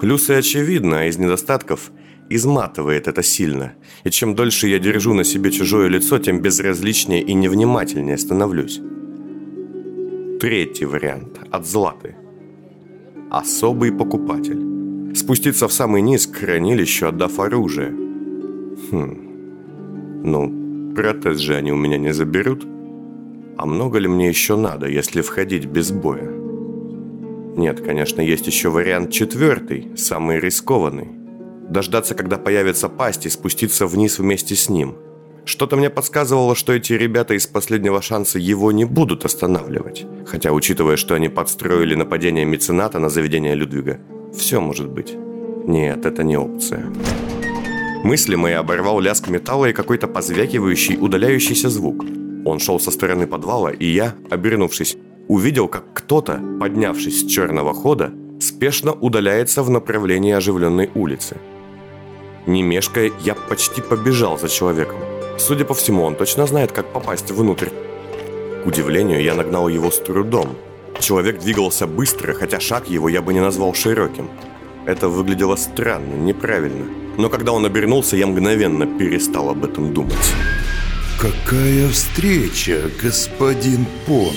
Плюсы 0.00 0.30
очевидны, 0.30 0.94
а 0.94 1.04
из 1.04 1.18
недостатков 1.18 1.92
изматывает 2.30 3.06
это 3.06 3.22
сильно. 3.22 3.74
И 4.04 4.10
чем 4.10 4.34
дольше 4.34 4.66
я 4.68 4.78
держу 4.78 5.12
на 5.12 5.24
себе 5.24 5.50
чужое 5.50 5.88
лицо, 5.88 6.18
тем 6.18 6.40
безразличнее 6.40 7.20
и 7.20 7.34
невнимательнее 7.34 8.16
становлюсь. 8.16 8.80
Третий 10.40 10.86
вариант. 10.86 11.38
От 11.50 11.66
Златы. 11.66 12.16
Особый 13.30 13.92
покупатель. 13.92 15.14
Спуститься 15.14 15.68
в 15.68 15.72
самый 15.74 16.00
низ 16.00 16.26
к 16.26 16.36
хранилищу, 16.36 17.08
отдав 17.08 17.38
оружие. 17.38 17.90
Хм. 18.90 20.22
Ну, 20.24 20.59
протез 21.00 21.38
же 21.38 21.56
они 21.56 21.72
у 21.72 21.76
меня 21.76 21.96
не 21.96 22.12
заберут. 22.12 22.66
А 23.56 23.64
много 23.64 23.98
ли 23.98 24.06
мне 24.06 24.28
еще 24.28 24.56
надо, 24.56 24.86
если 24.86 25.22
входить 25.22 25.64
без 25.64 25.92
боя? 25.92 26.30
Нет, 27.56 27.80
конечно, 27.80 28.20
есть 28.20 28.46
еще 28.46 28.68
вариант 28.68 29.10
четвертый, 29.10 29.96
самый 29.96 30.40
рискованный. 30.40 31.08
Дождаться, 31.70 32.14
когда 32.14 32.36
появится 32.36 32.90
пасть, 32.90 33.24
и 33.24 33.30
спуститься 33.30 33.86
вниз 33.86 34.18
вместе 34.18 34.54
с 34.54 34.68
ним. 34.68 34.96
Что-то 35.46 35.76
мне 35.76 35.88
подсказывало, 35.88 36.54
что 36.54 36.74
эти 36.74 36.92
ребята 36.92 37.32
из 37.32 37.46
последнего 37.46 38.02
шанса 38.02 38.38
его 38.38 38.70
не 38.70 38.84
будут 38.84 39.24
останавливать. 39.24 40.06
Хотя, 40.26 40.52
учитывая, 40.52 40.96
что 40.96 41.14
они 41.14 41.30
подстроили 41.30 41.94
нападение 41.94 42.44
мецената 42.44 42.98
на 42.98 43.08
заведение 43.08 43.54
Людвига, 43.54 44.00
все 44.36 44.60
может 44.60 44.90
быть. 44.90 45.14
Нет, 45.66 46.04
это 46.04 46.24
не 46.24 46.36
опция. 46.36 46.92
Мысли 48.02 48.34
мои 48.34 48.54
оборвал 48.54 48.98
лязг 49.00 49.28
металла 49.28 49.66
и 49.66 49.72
какой-то 49.74 50.08
позвякивающий, 50.08 50.96
удаляющийся 50.96 51.68
звук. 51.68 52.04
Он 52.46 52.58
шел 52.58 52.80
со 52.80 52.90
стороны 52.90 53.26
подвала, 53.26 53.70
и 53.70 53.84
я, 53.84 54.14
обернувшись, 54.30 54.96
увидел, 55.28 55.68
как 55.68 55.92
кто-то, 55.92 56.40
поднявшись 56.58 57.20
с 57.20 57.26
черного 57.26 57.74
хода, 57.74 58.10
спешно 58.40 58.92
удаляется 58.92 59.62
в 59.62 59.68
направлении 59.68 60.32
оживленной 60.32 60.90
улицы. 60.94 61.36
Не 62.46 62.62
мешкая, 62.62 63.12
я 63.20 63.34
почти 63.34 63.82
побежал 63.82 64.38
за 64.38 64.48
человеком. 64.48 64.98
Судя 65.38 65.66
по 65.66 65.74
всему, 65.74 66.02
он 66.02 66.14
точно 66.14 66.46
знает, 66.46 66.72
как 66.72 66.86
попасть 66.86 67.30
внутрь. 67.30 67.68
К 68.64 68.66
удивлению, 68.66 69.22
я 69.22 69.34
нагнал 69.34 69.68
его 69.68 69.90
с 69.90 69.98
трудом. 69.98 70.56
Человек 71.00 71.38
двигался 71.38 71.86
быстро, 71.86 72.32
хотя 72.32 72.60
шаг 72.60 72.88
его 72.88 73.10
я 73.10 73.20
бы 73.20 73.34
не 73.34 73.40
назвал 73.40 73.74
широким. 73.74 74.30
Это 74.86 75.08
выглядело 75.08 75.56
странно, 75.56 76.14
неправильно. 76.14 76.99
Но 77.16 77.28
когда 77.28 77.52
он 77.52 77.66
обернулся, 77.66 78.16
я 78.16 78.26
мгновенно 78.26 78.86
перестал 78.86 79.50
об 79.50 79.64
этом 79.64 79.92
думать. 79.92 80.34
Какая 81.20 81.88
встреча, 81.88 82.90
господин 83.02 83.86
Понт? 84.06 84.36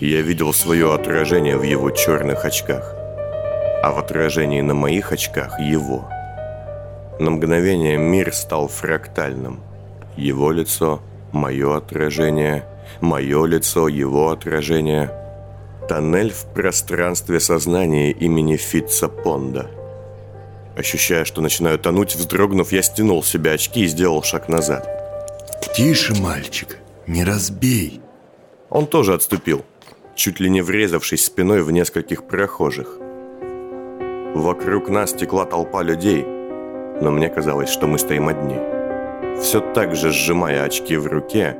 Я 0.00 0.20
видел 0.20 0.52
свое 0.52 0.92
отражение 0.92 1.56
в 1.56 1.62
его 1.62 1.90
черных 1.90 2.44
очках, 2.44 2.94
а 3.82 3.92
в 3.92 3.98
отражении 3.98 4.60
на 4.60 4.74
моих 4.74 5.10
очках 5.10 5.58
его. 5.58 6.06
На 7.18 7.30
мгновение 7.30 7.96
мир 7.96 8.34
стал 8.34 8.68
фрактальным. 8.68 9.60
Его 10.18 10.52
лицо, 10.52 11.00
мое 11.32 11.78
отражение, 11.78 12.66
мое 13.00 13.46
лицо, 13.46 13.88
его 13.88 14.30
отражение. 14.30 15.10
Тоннель 15.88 16.32
в 16.32 16.46
пространстве 16.52 17.40
сознания 17.40 18.10
имени 18.10 18.56
Фитца 18.56 19.08
Понда. 19.08 19.70
Ощущая, 20.76 21.24
что 21.24 21.40
начинаю 21.40 21.78
тонуть, 21.78 22.16
вздрогнув, 22.16 22.72
я 22.72 22.82
стянул 22.82 23.22
с 23.22 23.28
себя 23.28 23.52
очки 23.52 23.84
и 23.84 23.86
сделал 23.86 24.22
шаг 24.22 24.48
назад. 24.48 24.88
Тише, 25.74 26.14
мальчик, 26.20 26.78
не 27.06 27.24
разбей. 27.24 28.00
Он 28.68 28.86
тоже 28.86 29.14
отступил, 29.14 29.64
чуть 30.14 30.40
ли 30.40 30.50
не 30.50 30.60
врезавшись 30.60 31.24
спиной 31.24 31.62
в 31.62 31.70
нескольких 31.70 32.26
прохожих. 32.26 32.98
Вокруг 34.34 34.90
нас 34.90 35.12
текла 35.12 35.46
толпа 35.46 35.82
людей, 35.82 36.24
но 37.00 37.10
мне 37.10 37.28
казалось, 37.28 37.70
что 37.70 37.86
мы 37.86 37.98
стоим 37.98 38.28
одни. 38.28 38.56
Все 39.40 39.60
так 39.60 39.94
же 39.94 40.10
сжимая 40.10 40.64
очки 40.64 40.96
в 40.96 41.06
руке, 41.06 41.56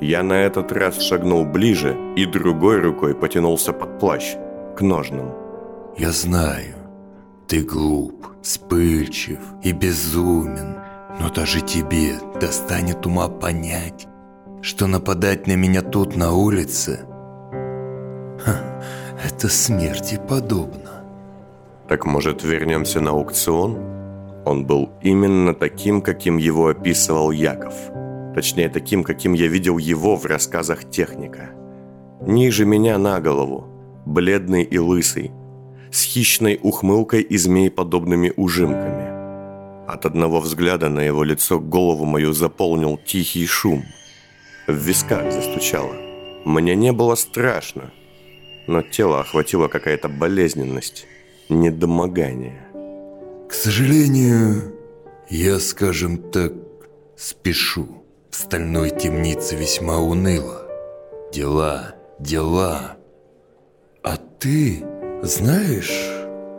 я 0.00 0.22
на 0.22 0.34
этот 0.34 0.72
раз 0.72 1.00
шагнул 1.00 1.44
ближе 1.44 1.96
и 2.16 2.26
другой 2.26 2.80
рукой 2.80 3.14
потянулся 3.14 3.72
под 3.72 3.98
плащ, 3.98 4.36
к 4.76 4.80
ножным. 4.80 5.32
Я 5.96 6.10
знаю, 6.10 6.74
ты 7.46 7.62
глуп, 7.62 8.26
вспыльчив 8.42 9.38
и 9.62 9.72
безумен, 9.72 10.76
но 11.20 11.30
даже 11.30 11.60
тебе 11.60 12.14
достанет 12.40 13.06
ума 13.06 13.28
понять, 13.28 14.08
что 14.62 14.86
нападать 14.86 15.46
на 15.46 15.56
меня 15.56 15.82
тут 15.82 16.16
на 16.16 16.32
улице 16.32 17.06
ха, 18.44 18.60
это 19.24 19.48
смерти 19.48 20.20
подобно. 20.28 21.04
Так 21.88 22.04
может 22.06 22.42
вернемся 22.42 23.00
на 23.00 23.10
аукцион? 23.10 23.78
Он 24.44 24.66
был 24.66 24.90
именно 25.02 25.54
таким, 25.54 26.02
каким 26.02 26.36
его 26.36 26.68
описывал 26.68 27.30
Яков. 27.30 27.74
Точнее, 28.34 28.68
таким, 28.68 29.04
каким 29.04 29.32
я 29.32 29.46
видел 29.46 29.78
его 29.78 30.16
в 30.16 30.26
рассказах 30.26 30.90
техника. 30.90 31.50
Ниже 32.20 32.64
меня 32.64 32.98
на 32.98 33.20
голову, 33.20 33.66
бледный 34.06 34.64
и 34.64 34.78
лысый, 34.78 35.30
с 35.92 36.02
хищной 36.02 36.58
ухмылкой 36.62 37.22
и 37.22 37.36
змееподобными 37.36 38.32
ужимками. 38.36 39.14
От 39.86 40.06
одного 40.06 40.40
взгляда 40.40 40.88
на 40.88 41.00
его 41.00 41.22
лицо 41.22 41.60
голову 41.60 42.04
мою 42.04 42.32
заполнил 42.32 42.98
тихий 42.98 43.46
шум. 43.46 43.84
В 44.66 44.74
висках 44.74 45.30
застучало. 45.30 45.94
Мне 46.44 46.74
не 46.74 46.92
было 46.92 47.14
страшно, 47.14 47.92
но 48.66 48.82
тело 48.82 49.20
охватило 49.20 49.68
какая-то 49.68 50.08
болезненность 50.08 51.06
недомогание. 51.48 52.66
К 53.48 53.52
сожалению, 53.52 54.74
я, 55.28 55.60
скажем 55.60 56.18
так, 56.32 56.52
спешу. 57.16 58.03
В 58.34 58.36
стальной 58.36 58.90
темнице 58.90 59.54
весьма 59.54 59.98
уныло. 59.98 60.66
Дела, 61.32 61.94
дела. 62.18 62.96
А 64.02 64.16
ты, 64.16 64.84
знаешь, 65.22 66.10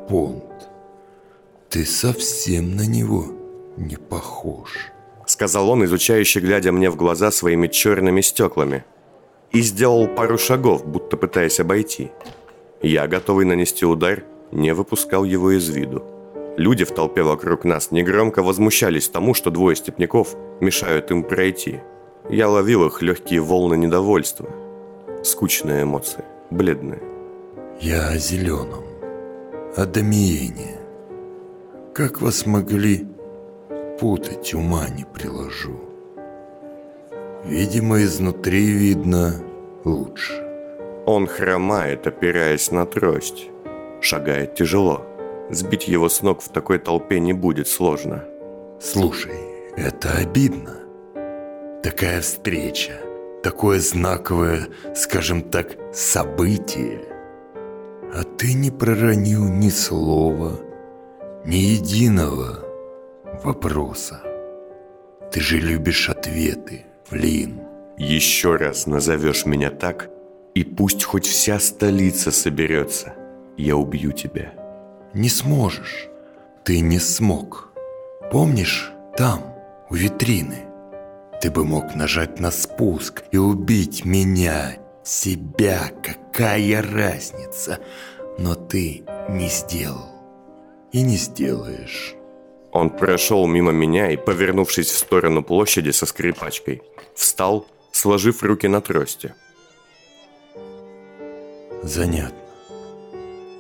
Понт, 0.08 0.70
ты 1.70 1.84
совсем 1.84 2.78
на 2.78 2.88
него 2.88 3.26
не 3.76 3.98
похож. 3.98 4.94
сказал 5.26 5.70
он, 5.70 5.84
изучающе 5.84 6.40
глядя 6.40 6.72
мне 6.72 6.90
в 6.90 6.96
глаза 6.96 7.30
своими 7.30 7.68
черными 7.68 8.22
стеклами. 8.22 8.86
И 9.52 9.60
сделал 9.60 10.08
пару 10.08 10.38
шагов, 10.38 10.86
будто 10.86 11.18
пытаясь 11.18 11.60
обойти. 11.60 12.10
Я, 12.82 13.06
готовый 13.06 13.46
нанести 13.46 13.86
удар, 13.86 14.24
не 14.54 14.74
выпускал 14.74 15.26
его 15.26 15.52
из 15.52 15.68
виду. 15.68 16.15
Люди 16.58 16.86
в 16.86 16.92
толпе 16.92 17.22
вокруг 17.24 17.66
нас 17.66 17.92
негромко 17.92 18.42
возмущались 18.42 19.10
тому, 19.10 19.34
что 19.34 19.52
двое 19.52 19.76
степняков 19.76 20.36
мешают 20.62 21.12
им 21.12 21.24
пройти. 21.24 21.82
Я 22.30 22.48
ловил 22.50 22.86
их 22.88 23.02
легкие 23.02 23.42
волны 23.42 23.76
недовольства. 23.76 24.50
Скучные 25.24 25.84
эмоции, 25.84 26.24
бледные. 26.52 27.02
Я 27.82 28.08
о 28.08 28.18
зеленом, 28.18 28.86
о 29.76 29.86
Дамиене. 29.86 30.80
Как 31.94 32.22
вас 32.22 32.46
могли 32.46 33.06
путать, 34.00 34.54
ума 34.54 34.88
не 34.90 35.04
приложу. 35.04 35.80
Видимо, 37.44 38.02
изнутри 38.02 38.66
видно 38.66 39.36
лучше. 39.84 40.42
Он 41.06 41.28
хромает, 41.28 42.08
опираясь 42.08 42.72
на 42.72 42.86
трость. 42.86 43.50
Шагает 44.02 44.56
тяжело. 44.56 45.06
Сбить 45.50 45.88
его 45.88 46.10
с 46.10 46.22
ног 46.22 46.42
в 46.42 46.50
такой 46.50 46.80
толпе 46.80 47.20
не 47.20 47.34
будет 47.34 47.68
сложно. 47.68 48.26
Слушай, 48.82 49.38
это 49.78 50.12
обидно. 50.14 50.80
Такая 51.84 52.22
встреча, 52.22 52.94
такое 53.44 53.80
знаковое, 53.80 54.68
скажем 54.96 55.44
так, 55.44 55.76
событие. 55.94 57.02
А 58.14 58.24
ты 58.24 58.54
не 58.54 58.72
проронил 58.72 59.48
ни 59.48 59.70
слова, 59.70 60.60
ни 61.46 61.58
единого 61.58 62.66
вопроса. 63.44 64.22
Ты 65.32 65.42
же 65.42 65.58
любишь 65.58 66.10
ответы, 66.10 66.86
Лин. 67.12 67.62
Еще 67.98 68.56
раз 68.56 68.88
назовешь 68.88 69.46
меня 69.46 69.70
так, 69.70 70.10
и 70.54 70.64
пусть 70.64 71.04
хоть 71.04 71.28
вся 71.28 71.60
столица 71.60 72.32
соберется, 72.32 73.14
я 73.58 73.78
убью 73.78 74.12
тебя. 74.12 74.65
Не 75.16 75.30
сможешь. 75.30 76.10
Ты 76.66 76.82
не 76.82 77.00
смог. 77.00 77.70
Помнишь, 78.32 78.92
там, 79.18 79.56
у 79.90 79.96
витрины, 79.96 80.66
ты 81.42 81.50
бы 81.50 81.64
мог 81.64 81.96
нажать 81.96 82.40
на 82.42 82.52
спуск 82.52 83.24
и 83.32 83.38
убить 83.38 84.04
меня, 84.04 84.78
себя, 85.06 85.90
какая 86.04 86.82
разница. 86.82 87.80
Но 88.38 88.56
ты 88.56 89.06
не 89.30 89.48
сделал 89.48 90.12
и 90.92 91.02
не 91.02 91.16
сделаешь. 91.16 92.16
Он 92.74 92.90
прошел 92.90 93.48
мимо 93.48 93.72
меня 93.72 94.12
и, 94.12 94.18
повернувшись 94.18 94.92
в 94.92 94.98
сторону 94.98 95.44
площади 95.44 95.92
со 95.92 96.06
скрипачкой, 96.06 96.82
встал, 97.16 97.66
сложив 97.94 98.44
руки 98.44 98.68
на 98.68 98.82
трости. 98.82 99.34
Занятно. 101.84 102.45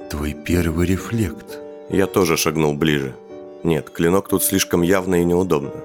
Твой 0.10 0.34
первый 0.34 0.88
рефлект. 0.88 1.60
Я 1.89 2.08
тоже 2.08 2.38
шагнул 2.38 2.74
ближе. 2.74 3.15
Нет, 3.63 3.89
клинок 3.89 4.28
тут 4.28 4.44
слишком 4.44 4.84
явно 4.84 5.15
и 5.22 5.26
неудобно. 5.26 5.84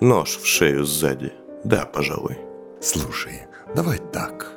Нож 0.00 0.36
в 0.36 0.46
шею 0.46 0.84
сзади. 0.84 1.32
Да, 1.64 1.84
пожалуй. 1.86 2.36
Слушай, 2.80 3.42
давай 3.76 3.98
так. 4.12 4.52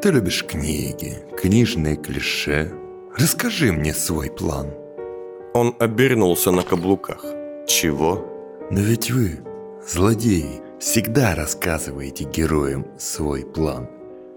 Ты 0.00 0.10
любишь 0.10 0.44
книги, 0.44 1.18
книжные 1.36 1.96
клише. 1.96 2.72
Расскажи 3.18 3.72
мне 3.72 3.92
свой 3.92 4.30
план. 4.30 4.68
Он 5.54 5.74
обернулся 5.78 6.50
на 6.50 6.62
каблуках. 6.62 7.24
Чего? 7.66 8.24
Но 8.70 8.80
ведь 8.80 9.10
вы, 9.10 9.38
злодеи, 9.86 10.60
всегда 10.80 11.34
рассказываете 11.34 12.24
героям 12.24 12.86
свой 12.98 13.44
план. 13.44 13.88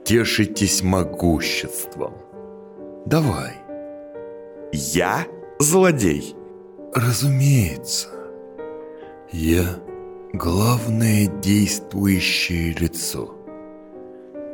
Тешитесь 0.03 0.81
могуществом. 0.83 2.13
Давай. 3.05 3.53
Я 4.71 5.25
злодей? 5.59 6.35
Разумеется. 6.93 8.09
Я 9.31 9.79
главное 10.33 11.27
действующее 11.27 12.73
лицо. 12.73 13.35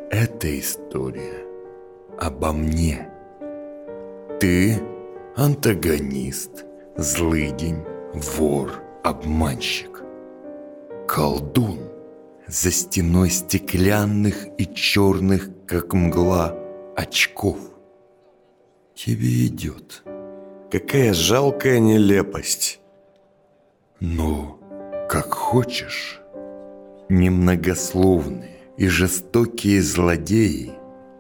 Эта 0.10 0.58
история 0.58 1.46
обо 2.18 2.54
мне. 2.54 3.10
Ты 4.40 4.82
антагонист, 5.36 6.66
злыдень, 6.96 7.84
вор, 8.14 8.72
обманщик, 9.04 10.02
колдун 11.08 11.80
за 12.48 12.72
стеной 12.72 13.32
стеклянных 13.32 14.48
и 14.58 14.74
черных, 14.74 15.50
как 15.68 15.94
мгла, 15.94 16.58
очков. 16.96 17.58
Тебе 18.96 19.48
идет. 19.48 20.04
Какая 20.72 21.14
жалкая 21.14 21.80
нелепость. 21.80 22.80
Ну, 24.00 24.58
как 25.10 25.34
хочешь. 25.34 26.22
Немногословные 27.10 28.60
и 28.78 28.88
жестокие 28.88 29.82
злодеи 29.82 30.72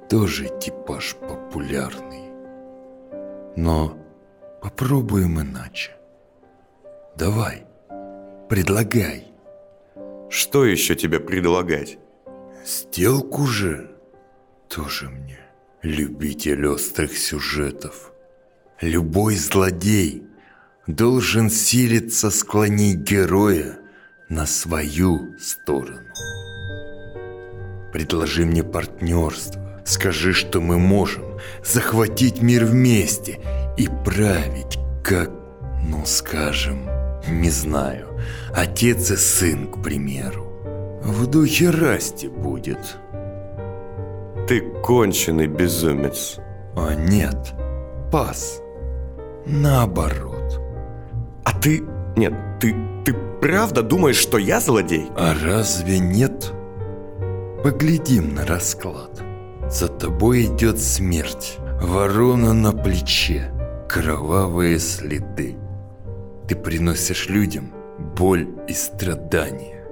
тоже 0.09 0.49
типаж 0.59 1.15
популярный. 1.15 2.31
Но 3.55 3.97
попробуем 4.61 5.41
иначе. 5.41 5.91
Давай, 7.15 7.65
предлагай. 8.49 9.27
Что 10.29 10.65
еще 10.65 10.95
тебе 10.95 11.19
предлагать? 11.19 11.97
Сделку 12.65 13.45
же 13.45 13.91
тоже 14.67 15.09
мне, 15.09 15.39
любитель 15.85 16.65
острых 16.65 17.15
сюжетов. 17.15 18.11
Любой 18.81 19.35
злодей 19.35 20.23
должен 20.87 21.51
силиться 21.51 22.31
склонить 22.31 22.97
героя 22.97 23.77
на 24.27 24.47
свою 24.47 25.37
сторону. 25.37 26.09
Предложи 27.93 28.45
мне 28.45 28.63
партнерство, 28.63 29.83
скажи, 29.85 30.33
что 30.33 30.59
мы 30.59 30.79
можем 30.79 31.39
захватить 31.63 32.41
мир 32.41 32.65
вместе 32.65 33.39
и 33.77 33.87
править, 34.03 34.79
как, 35.03 35.29
ну 35.83 36.03
скажем, 36.05 36.89
не 37.27 37.51
знаю, 37.51 38.19
отец 38.55 39.11
и 39.11 39.15
сын, 39.15 39.71
к 39.71 39.83
примеру. 39.83 40.45
В 41.03 41.27
духе 41.27 41.69
Расти 41.69 42.27
будет. 42.27 42.97
Ты 44.47 44.62
конченый 44.62 45.47
безумец. 45.47 46.38
А 46.75 46.93
нет, 46.93 47.53
пас. 48.12 48.62
Наоборот. 49.45 50.62
А 51.43 51.60
ты... 51.60 51.84
Нет, 52.15 52.34
ты... 52.60 52.75
Ты 53.03 53.13
правда 53.41 53.81
думаешь, 53.81 54.17
что 54.17 54.38
я 54.38 54.60
злодей? 54.60 55.08
А 55.15 55.34
разве 55.43 55.99
нет? 55.99 56.51
Поглядим 57.63 58.36
на 58.36 58.45
расклад. 58.45 59.21
За 59.69 59.88
тобой 59.88 60.45
идет 60.45 60.79
смерть. 60.79 61.58
Ворона 61.81 62.53
на 62.53 62.71
плече. 62.71 63.51
Кровавые 63.89 64.79
следы. 64.79 65.55
Ты 66.47 66.55
приносишь 66.55 67.29
людям 67.29 67.71
боль 68.15 68.47
и 68.67 68.73
страдания. 68.73 69.84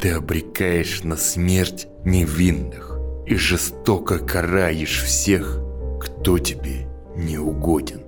Ты 0.00 0.12
обрекаешь 0.12 1.04
на 1.04 1.16
смерть 1.16 1.86
невинных 2.04 2.89
и 3.26 3.36
жестоко 3.36 4.18
караешь 4.18 5.02
всех, 5.02 5.60
кто 6.00 6.38
тебе 6.38 6.86
не 7.16 7.38
угоден. 7.38 8.00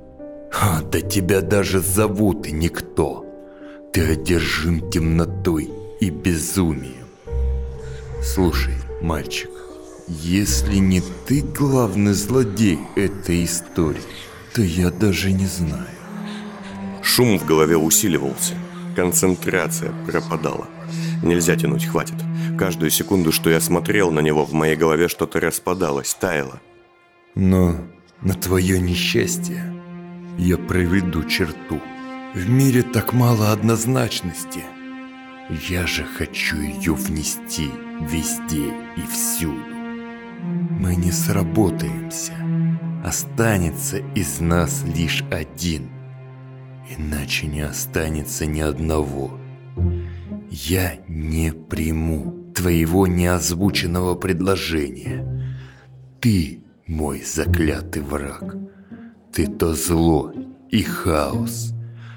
А, 0.52 0.82
да 0.82 1.00
тебя 1.00 1.40
даже 1.40 1.80
зовут 1.80 2.46
и 2.46 2.52
никто. 2.52 3.24
Ты 3.92 4.12
одержим 4.12 4.90
темнотой 4.90 5.70
и 6.00 6.10
безумием. 6.10 7.06
Слушай, 8.22 8.74
мальчик, 9.00 9.50
если 10.08 10.76
не 10.76 11.02
ты 11.26 11.42
главный 11.42 12.12
злодей 12.12 12.78
этой 12.96 13.44
истории, 13.44 14.00
то 14.54 14.62
я 14.62 14.90
даже 14.90 15.32
не 15.32 15.46
знаю. 15.46 15.86
Шум 17.02 17.38
в 17.38 17.46
голове 17.46 17.76
усиливался. 17.76 18.54
Концентрация 18.94 19.92
пропадала. 20.06 20.68
Нельзя 21.22 21.56
тянуть, 21.56 21.86
хватит. 21.86 22.16
Каждую 22.58 22.90
секунду, 22.90 23.32
что 23.32 23.50
я 23.50 23.60
смотрел 23.60 24.10
на 24.10 24.20
него, 24.20 24.44
в 24.44 24.52
моей 24.52 24.76
голове 24.76 25.08
что-то 25.08 25.40
распадалось, 25.40 26.14
таяло. 26.14 26.60
Но 27.34 27.76
на 28.20 28.34
твое 28.34 28.80
несчастье 28.80 29.74
я 30.38 30.58
проведу 30.58 31.24
черту. 31.24 31.80
В 32.34 32.48
мире 32.48 32.82
так 32.82 33.12
мало 33.12 33.52
однозначности. 33.52 34.62
Я 35.68 35.86
же 35.86 36.04
хочу 36.04 36.56
ее 36.56 36.94
внести 36.94 37.70
везде 38.00 38.72
и 38.96 39.06
всюду. 39.10 39.74
Мы 40.42 40.96
не 40.96 41.12
сработаемся. 41.12 42.32
Останется 43.04 43.98
из 44.14 44.40
нас 44.40 44.84
лишь 44.94 45.24
один. 45.30 45.90
Иначе 46.96 47.46
не 47.46 47.60
останется 47.60 48.46
ни 48.46 48.60
одного. 48.60 49.38
Я 50.50 50.94
не 51.08 51.52
приму 51.52 52.41
твоего 52.54 53.06
неозвученного 53.06 54.14
предложения. 54.14 55.50
Ты 56.20 56.62
мой 56.86 57.22
заклятый 57.22 58.02
враг. 58.02 58.56
Ты 59.32 59.46
то 59.46 59.74
зло 59.74 60.32
и 60.70 60.82
хаос, 60.82 61.72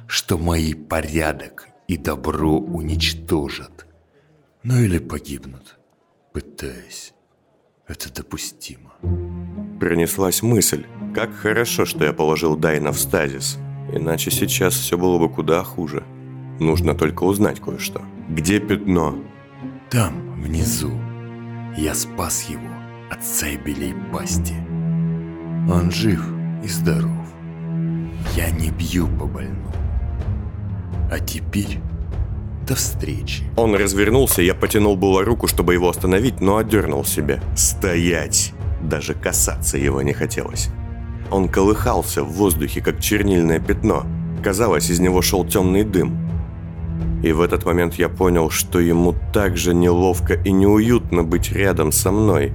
что 0.07 0.37
мои 0.37 0.73
порядок 0.73 1.67
и 1.87 1.97
добро 1.97 2.57
уничтожат. 2.57 3.85
Ну 4.63 4.79
или 4.79 4.97
погибнут, 4.97 5.77
пытаясь. 6.33 7.13
Это 7.87 8.11
допустимо. 8.11 8.93
Пронеслась 9.79 10.41
мысль, 10.41 10.85
как 11.13 11.33
хорошо, 11.35 11.85
что 11.85 12.03
я 12.03 12.13
положил 12.13 12.55
Дайна 12.55 12.91
в 12.91 12.99
стазис. 12.99 13.57
Иначе 13.93 14.31
сейчас 14.31 14.73
все 14.73 14.97
было 14.97 15.19
бы 15.19 15.29
куда 15.29 15.63
хуже. 15.63 16.03
Нужно 16.59 16.95
только 16.95 17.23
узнать 17.23 17.59
кое-что. 17.59 18.01
Где 18.29 18.59
пятно? 18.59 19.23
Там, 19.91 20.24
внизу, 20.45 20.91
я 21.75 21.95
спас 21.95 22.47
его 22.49 22.69
от 23.09 23.23
Сайбелей 23.23 23.95
пасти. 24.13 24.53
Он 25.69 25.91
жив 25.91 26.23
и 26.63 26.67
здоров. 26.67 27.27
Я 28.35 28.51
не 28.51 28.69
бью 28.69 29.07
по 29.07 29.25
больному. 29.25 29.71
А 31.11 31.19
теперь 31.19 31.79
до 32.67 32.75
встречи. 32.75 33.43
Он 33.57 33.75
развернулся, 33.75 34.41
я 34.41 34.53
потянул 34.53 34.95
было 34.95 35.23
руку, 35.23 35.47
чтобы 35.47 35.73
его 35.73 35.89
остановить, 35.89 36.41
но 36.41 36.57
отдернул 36.57 37.05
себя. 37.05 37.39
Стоять! 37.55 38.53
Даже 38.81 39.15
касаться 39.15 39.77
его 39.77 40.01
не 40.03 40.13
хотелось. 40.13 40.69
Он 41.31 41.49
колыхался 41.49 42.23
в 42.23 42.33
воздухе, 42.33 42.81
как 42.81 43.01
чернильное 43.01 43.59
пятно. 43.59 44.05
Казалось, 44.43 44.91
из 44.91 44.99
него 44.99 45.23
шел 45.23 45.43
темный 45.43 45.83
дым. 45.83 46.24
И 47.25 47.31
в 47.31 47.41
этот 47.41 47.65
момент 47.65 47.95
я 47.95 48.07
понял, 48.07 48.51
что 48.51 48.79
ему 48.79 49.15
так 49.33 49.57
же 49.57 49.73
неловко 49.73 50.35
и 50.35 50.51
неуютно 50.51 51.23
быть 51.23 51.51
рядом 51.51 51.91
со 51.91 52.11
мной. 52.11 52.53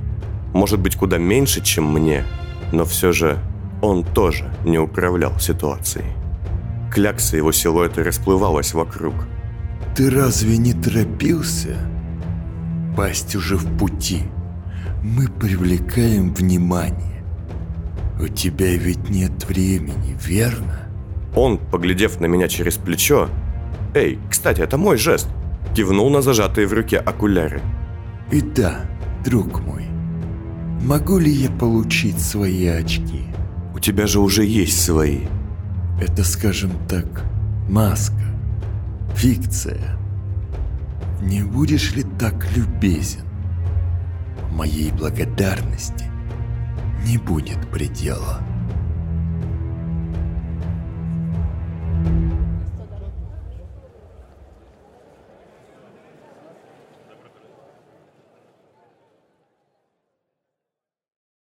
Может 0.55 0.79
быть, 0.79 0.95
куда 0.95 1.19
меньше, 1.19 1.61
чем 1.61 1.93
мне, 1.93 2.23
но 2.71 2.85
все 2.85 3.11
же 3.11 3.41
он 3.83 4.05
тоже 4.05 4.49
не 4.65 4.79
управлял 4.79 5.37
ситуацией. 5.41 6.05
Клякса 6.93 7.37
его 7.37 7.51
силуэта 7.51 8.05
расплывалась 8.05 8.73
вокруг. 8.73 9.15
Ты 9.97 10.09
разве 10.09 10.57
не 10.57 10.73
торопился? 10.73 11.77
Пасть 12.97 13.35
уже 13.35 13.57
в 13.57 13.77
пути. 13.77 14.23
Мы 15.03 15.27
привлекаем 15.27 16.33
внимание. 16.33 17.25
У 18.21 18.29
тебя 18.29 18.73
ведь 18.77 19.11
нет 19.11 19.49
времени, 19.49 20.17
верно? 20.23 20.83
Он, 21.35 21.59
поглядев 21.59 22.21
на 22.21 22.27
меня 22.27 22.47
через 22.47 22.77
плечо, 22.77 23.29
«Эй, 23.95 24.19
кстати, 24.31 24.61
это 24.61 24.79
мой 24.79 24.97
жест!» 24.97 25.29
Кивнул 25.75 26.11
на 26.11 26.23
зажатые 26.23 26.67
в 26.67 26.73
руке 26.73 26.99
окуляры. 26.99 27.61
И 28.31 28.41
да, 28.41 28.81
друг 29.25 29.61
мой, 29.61 29.85
могу 30.83 31.19
ли 31.19 31.31
я 31.31 31.51
получить 31.51 32.21
свои 32.21 32.67
очки? 32.67 33.25
«У 33.75 33.79
тебя 33.79 34.07
же 34.07 34.21
уже 34.21 34.45
есть 34.45 34.83
свои!» 34.83 35.21
Это, 36.01 36.25
скажем 36.25 36.73
так, 36.89 37.25
маска. 37.69 38.23
Фикция. 39.15 39.99
Не 41.21 41.43
будешь 41.43 41.95
ли 41.95 42.05
так 42.19 42.47
любезен? 42.57 43.25
Моей 44.51 44.91
благодарности 44.93 46.11
не 47.05 47.19
будет 47.19 47.71
предела. 47.71 48.41